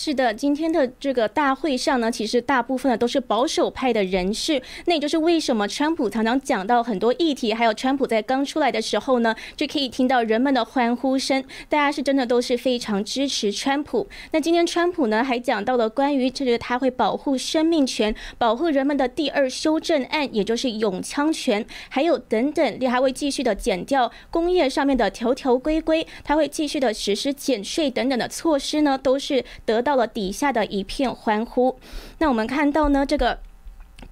[0.00, 4.62] 是的，今天的这个大会上呢，其实大部分的都是保守派的人士。
[4.84, 14.06] 那也就是为什么川普常常讲到很多议题，还有川普在刚出来的时候呢，就可以听到人们的欢呼声，大家是真的都是非常支持川普。
[14.30, 29.82] 那今天川普呢还讲到了关于这个他会保护生命权、保护人们的第二修正案，也就是永枪权，还有等等，他还会继续的减掉工业上面的条条规规，他会继续的实施减税等等的措施呢，都是得。
[29.88, 31.78] 到了底下的一片欢呼。
[32.18, 33.38] 那我们看到呢，这个。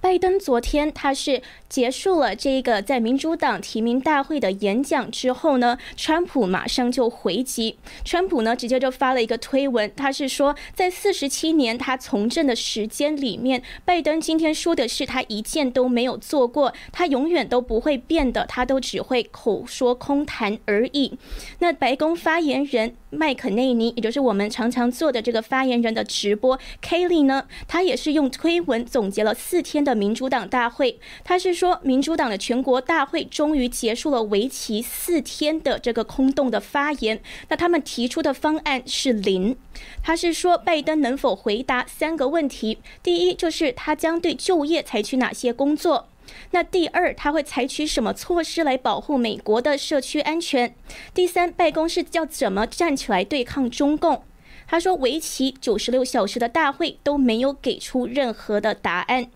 [0.07, 7.77] 拜登昨天他是结束了这个在民主党提名大会的演讲之后呢，川普马上就回击。
[8.05, 21.17] 川普呢直接就发了一个推文，他是说在四十七年他从政的时间里面，拜登今天说的是他一件都没有做过，他永远都不会变的，他都只会口说空谈而已。
[21.59, 29.83] 那白宫发言人麦肯内尼，也就是我们常常做的这个发言人的直播，Kelly 呢，他也是用推文总结了四天。
[29.87, 37.19] 的民主党大会，他是说民主党的全国大会终于结束了为期四天的这个空洞的发言。
[37.49, 39.57] 那他们提出的方案是零。
[40.03, 46.05] 他是说拜登能否回答三个问题：第一，就是他将对就业采取哪些工作；
[46.51, 50.69] 那第二，他会采取什么措施来保护美国的社区安全；
[51.13, 54.23] 第三，办公室要怎么站起来对抗中共。
[54.69, 59.27] 他说，为期九十六小时的大会都没有给出任何的答案。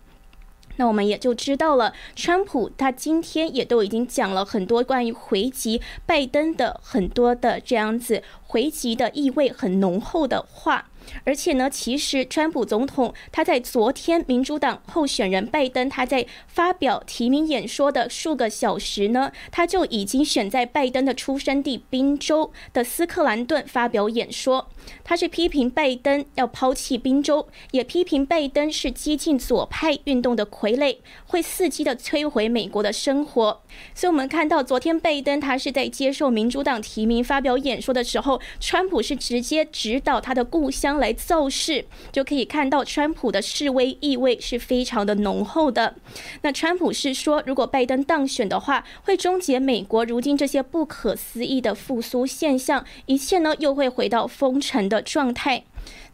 [0.82, 10.88] 那我们也就知道了，川普他今天也都已经讲了很多关于回击拜登的很多的这样子回击的意味很浓厚的话。
[11.24, 24.68] 而且呢，其实川普总统他在昨天民主党候选人拜登他在发表提名演说的数个小时呢，他就已经选在拜登的出生地宾州的斯克兰顿发表演说。
[25.04, 30.96] 他是批评拜登要抛弃宾州，也批评拜登是激进左派运动的傀儡，
[31.26, 33.62] 会伺机的摧毁美国的生活。
[33.94, 40.91] 所以，我们看到昨天拜登他是在接受民主党提名发表演说的时候，川普是直接指导他的故乡。
[40.98, 45.94] 来造势，就可以看到川普的示威意味是非常的浓厚的。
[46.42, 55.64] 那川普是说，如果拜登当选的话，会终结美国如今这些不可思议的复苏现象，一切呢又会回到封城的状态。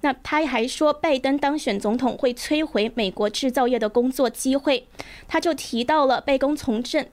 [0.01, 4.87] 那他还说，拜登当选总统会摧毁美国制造业的工作机会。
[5.27, 7.07] 他就提到了拜登从政。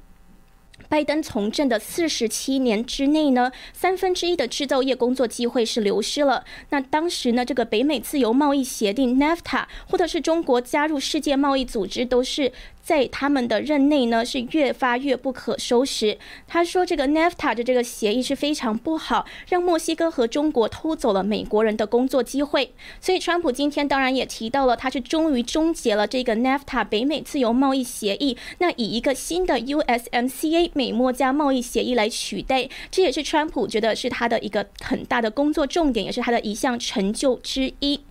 [0.88, 6.44] 拜登从政的四十七年之内呢，三分之一的制造业工作机会是流失了。
[6.70, 12.52] 那当时呢，这个北美自由贸易协定 （NAFTA） 或者是中国加入世界贸易组织，都是。
[12.86, 16.20] 在他们的任内呢，是越发越不可收拾。
[16.48, 22.76] 他说，这个 NAFTA 的这个协议是非常不好，让墨西哥和中国偷走了美国人的工作机会。
[23.02, 32.70] 所以，川普今天当然也提到了，他是终于终结了这个 NAFTA 北美自由贸易协议，那以一个新的 USMCA 美墨加贸易协议来取代。
[32.92, 38.02] 这也是川普觉得是他的一个很大的工作重点，也是他的一项成就之一。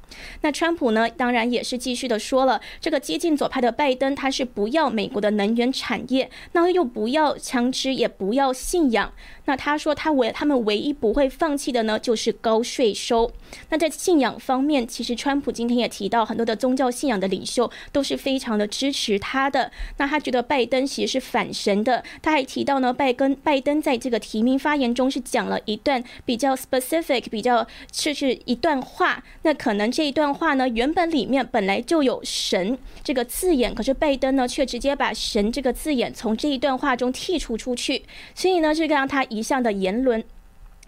[0.42, 9.12] 那川普呢，当然也是继续的说了，这个激进左派的拜登，他是不要美国的能源产业，那又不要枪支，也不要信仰。
[9.46, 13.30] 那他说，他唯他们唯一不会放弃的呢，就是高税收。
[13.68, 19.70] 那在信仰方面，其实川普今天也提到，很多的宗教信仰的领袖都是非常的支持他的。
[19.98, 22.02] 那他觉得拜登其实是反神的。
[22.22, 29.22] 他还提到呢，拜登拜登在这个提名发言中是讲了一段比较 specific、比较是是一段话。
[29.42, 38.04] 那可能这一段话呢，原本里面本来就有神这个字眼，可是拜登呢却直接把神这个字眼从这一段话中剔除出去。
[38.34, 39.24] 所以呢，这个让他。
[39.30, 40.22] 一向的言论，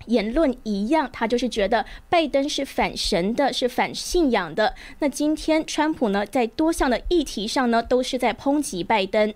[0.06, 4.74] 言论一样，他就是觉得拜登是反神的，是反信仰的。
[4.98, 9.32] 那今天川普呢，在多项的议题上呢，都是在抨击拜登。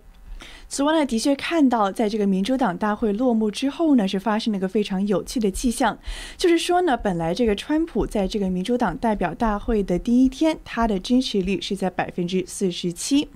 [0.70, 5.98] 此外呢，的确看到，在这个民主党大会落幕之后呢，是发生了一个非常有趣的迹象，
[6.36, 13.28] 就是说呢，本来这个川普在这个民主党代表大会的第一天，他的支持率是在百分之四十七，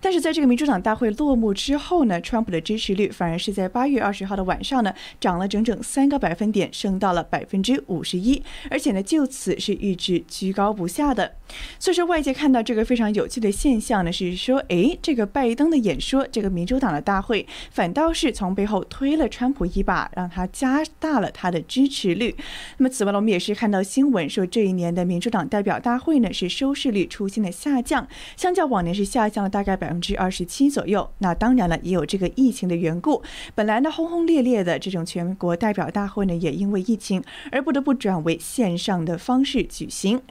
[0.00, 11.36] 但是在这个民主党大会落幕之后呢，川普的支持率反而是在八月二十号的晚上呢，涨了整整三个百分点，升到了百分之五十一，而且呢，就此是一直居高不下的。
[11.78, 16.79] 所以说，外界看到这个非常有趣的现象呢，是说，哎，这个拜登的演说，这个民主。
[16.80, 22.34] 党的大会反倒是从背后推了川普一把，让他加大了他的支持率。
[22.78, 31.08] 那么，此外呢，我们也是看到新闻说，这一年的民主党代表大会呢是收视率出现了下降，相较往年是下降了大概百分之二十七左右。
[31.18, 33.22] 那当然了，也有这个疫情的缘故。
[33.54, 40.22] 本来呢轰轰烈烈的这种全国代表大会呢，也因为疫情而不得不转为线上的方式举行。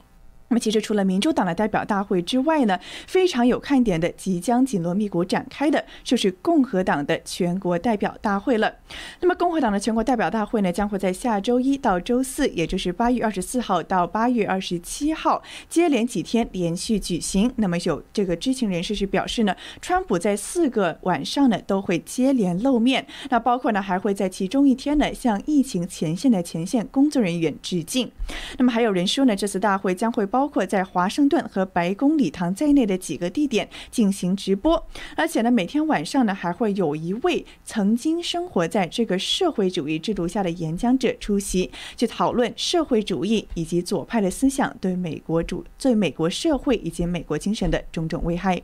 [0.50, 8.74] 那么，其实除了民主党的代表大会之外呢，非常有看点的，即将紧锣密鼓展开的，就是共和党的全国代表大会了。
[9.20, 17.52] 那么，共和党的全国代表大会呢，将会在下周一到周四，也就是八月二十四号到八月二十七号，接连几天连续举行。
[17.54, 28.10] 那么，有这个知情人士是表示呢，川普在四个晚上呢都会接连露面，那包括呢还会在其中一天呢向疫情前线的前线工作人员致敬。
[28.58, 30.39] 那么，还有人说呢，这次大会将会包。
[30.40, 34.82] 包括在华盛顿和白宫礼堂在内的几个地点进行直播，
[35.14, 48.62] 而且呢，每天晚上呢还会有一位曾经生活在这个社会主义制度下的演讲者出席，去讨论社会主义以及左派的思想对美国主、对美国社会以及美国精神的种种危害。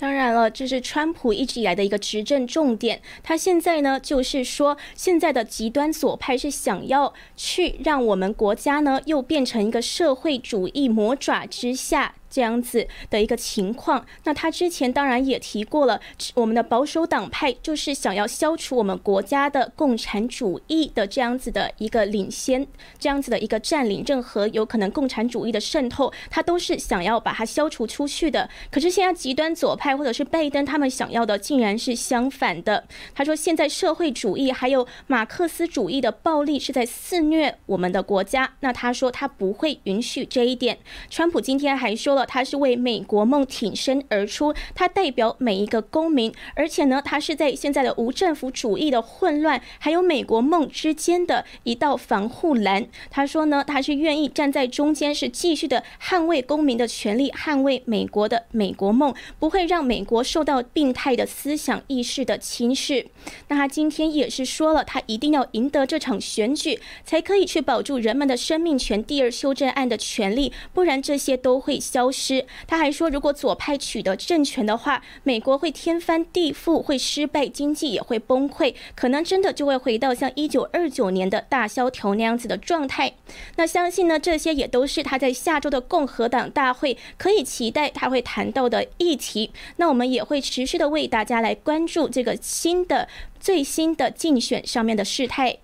[0.00, 3.02] 当然了，这是川普一直以来的一个执政重点。
[3.24, 12.14] 他现在呢，就是说，现在的极端左派是想要去让我们国家呢，又变成一个社会主义魔爪之下。
[12.30, 16.00] 这样子的一个情况，那他之前当然也提过了，
[16.34, 22.66] 我们的保守党派就是想要消除我们国家的共产主义的这样子的一个领先，
[22.98, 28.48] 这样子的一个占领，任何有可能共产主义的渗透，他都是想要把它消除出去的。
[28.70, 32.84] 可是现在极端左派或者是拜登他们想要的，竟然是相反的。
[33.14, 40.78] 他说现在社会主义还有马克思主义的暴力是在肆虐我们的国家，那他说他不会允许这一点。
[41.08, 42.17] 川普今天还说。
[42.26, 52.86] 他是为美国梦挺身而出，他代表每一个公民，而且呢，他是在现在的无政府主义的混乱，还有美国梦之间的一道防护栏。
[53.10, 63.06] 他说呢，他是愿意站在中间，是继续的捍卫公民的权利，捍卫美国的美国梦，不会让美国受到病态的思想意识的侵蚀。
[63.48, 68.98] 那他今天也是说了，他一定要赢得这场选举，才可以去保住人们的生命权。
[69.08, 72.18] 第二修正案的权利，不然这些都会消消。
[72.18, 72.44] 失。
[72.66, 83.14] 他还说，如果左派取得政权的话，美国会天翻地覆，会失败，经济也会崩溃，可能真的就会回到像一九二九年的大萧条那样子的状态。
[83.54, 89.52] 那相信呢，这些也都是他在下周的共和党大会可以期待他会谈到的议题。
[89.76, 93.08] 那我们也会持续的为大家来关注这个新的
[93.38, 95.58] 最新的竞选上面的事态。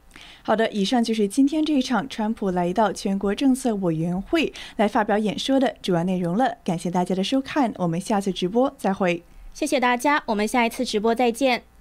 [0.47, 6.59] 好的，以上就是今天这一场川普来到全国政策委员会来发表演说的主要内容了。
[6.63, 9.23] 感谢大家的收看，我们下次直播再会。
[9.55, 11.74] 谢谢大家，我们下一次直播再见。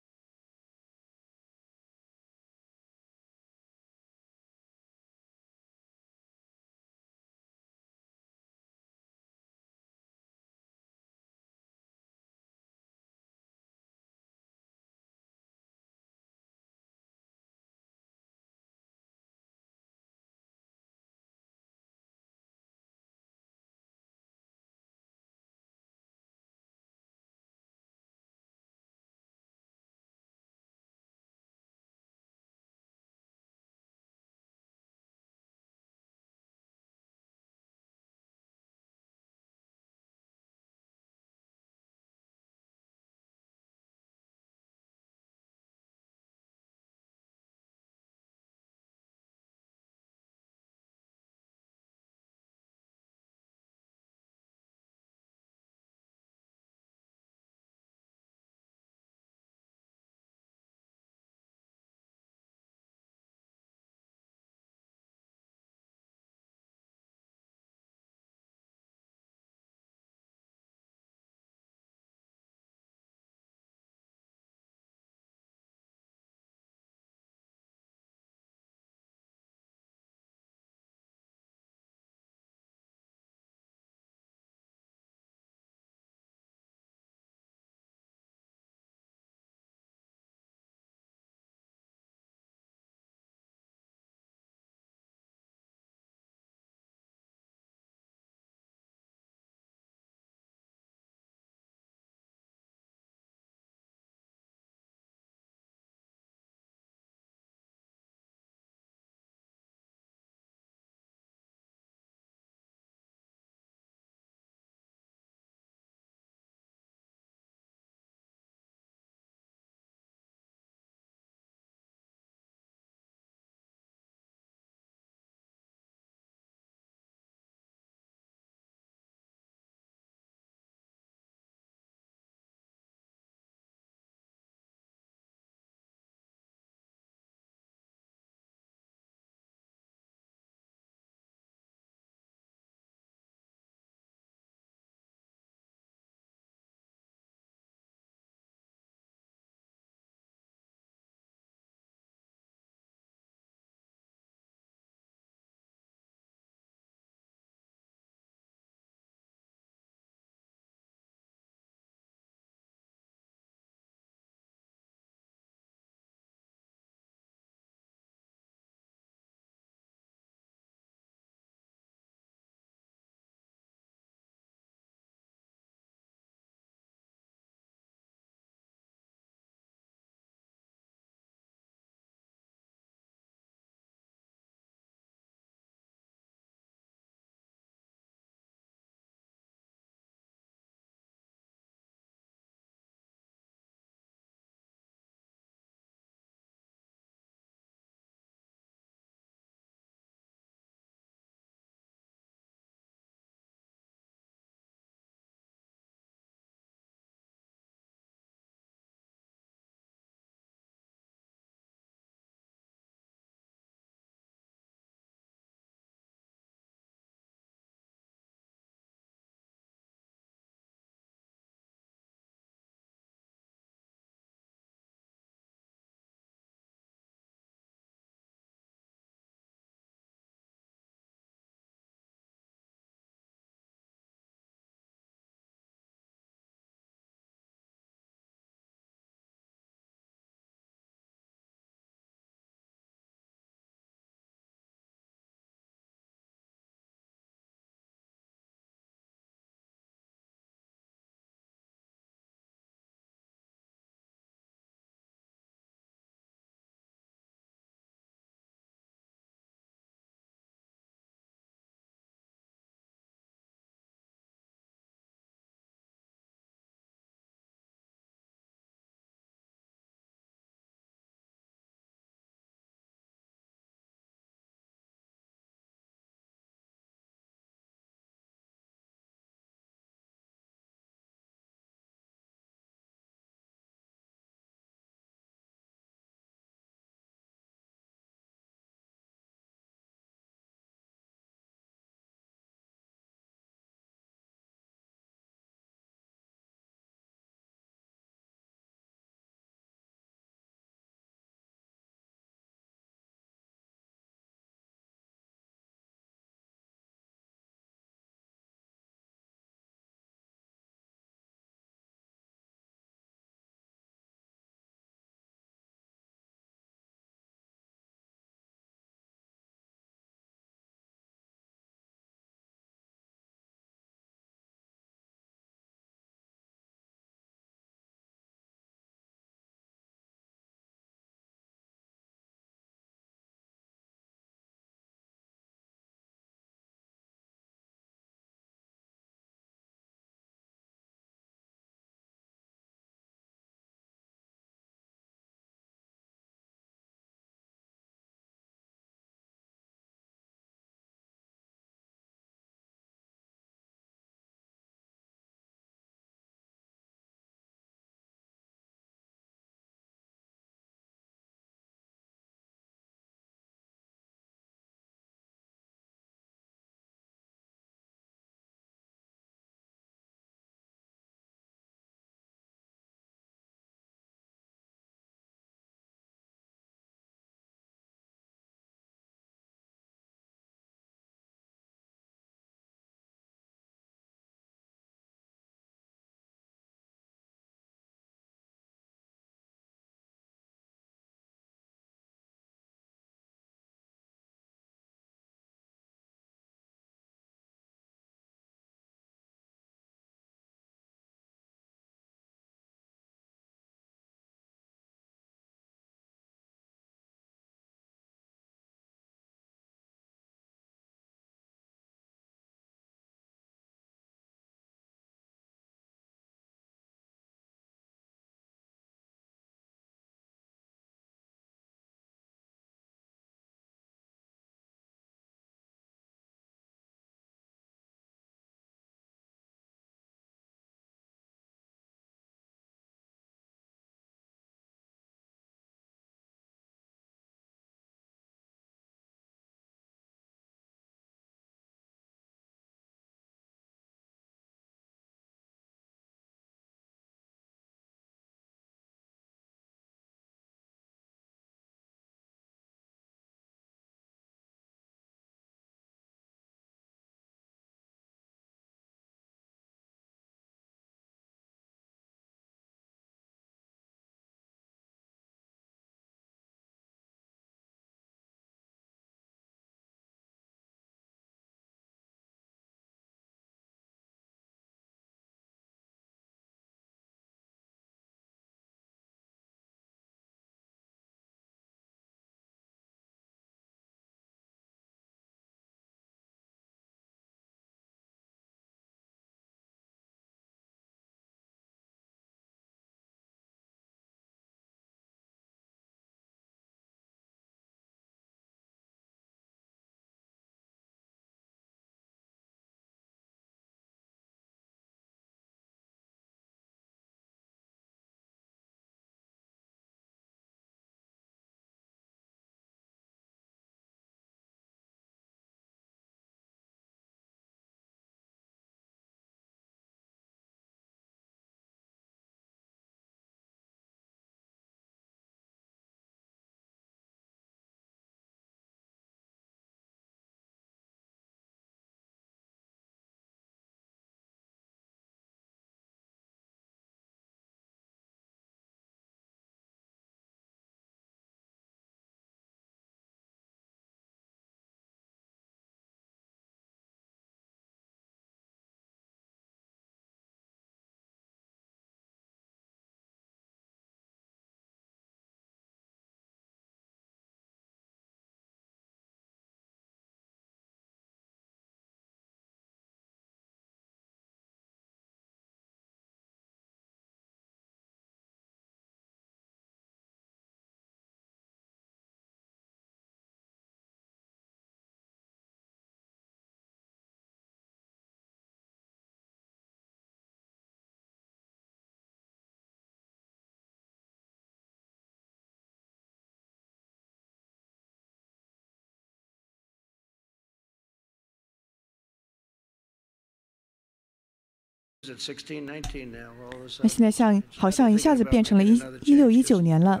[596.82, 600.00] 那现在像好像一下子变成了一一六一九年了。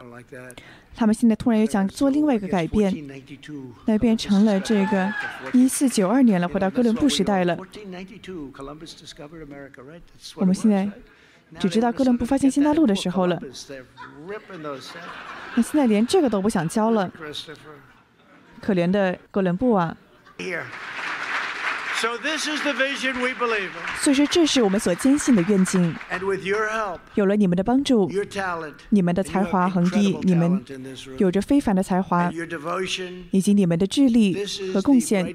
[0.94, 2.92] 他们现在突然又想做另外一个改变，
[3.86, 5.14] 那变成了这个
[5.52, 7.56] 一四九二年了，回到哥伦布时代了。
[10.34, 10.90] 我们现在
[11.60, 13.40] 只知道哥伦布发现新大陆的时候了。
[15.54, 17.08] 那现在连这个都不想教了，
[18.60, 19.96] 可怜的哥伦布啊！
[22.00, 22.14] 所
[24.12, 25.92] 以说，这是我们所坚信的愿景。
[27.14, 28.08] 有了你们的帮助，
[28.90, 30.62] 你们的才华横溢，你们
[31.18, 32.32] 有着非凡的才华，
[33.32, 34.36] 以及你们的智力
[34.72, 35.34] 和贡献，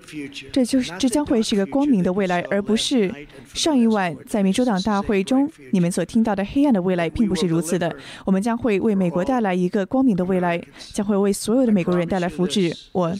[0.54, 3.14] 这就是这将会是一个光明的未来，而不是
[3.54, 7.94] 上一晚在民主党大会中你们所听到的黑暗的未来，并不是如此的。
[8.24, 10.64] 我们将会为美国带来一个光明的未来，
[10.94, 12.74] 将会为所有的美国人带来福祉。
[12.94, 13.14] 我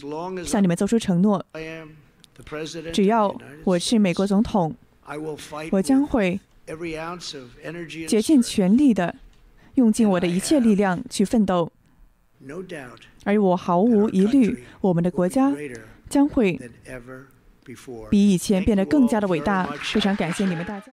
[0.44, 1.44] 向你们做出承诺。
[2.92, 3.34] 只要
[3.64, 4.74] 我是美国总统，
[5.70, 6.40] 我将会
[8.08, 9.14] 竭尽全力的
[9.74, 11.70] 用尽我的一切力量去奋斗。
[13.24, 15.52] 而我毫无疑虑，我们的国家
[16.08, 16.60] 将会
[18.10, 19.64] 比以前变得更加的伟大。
[19.64, 20.86] 非常感谢你们大家。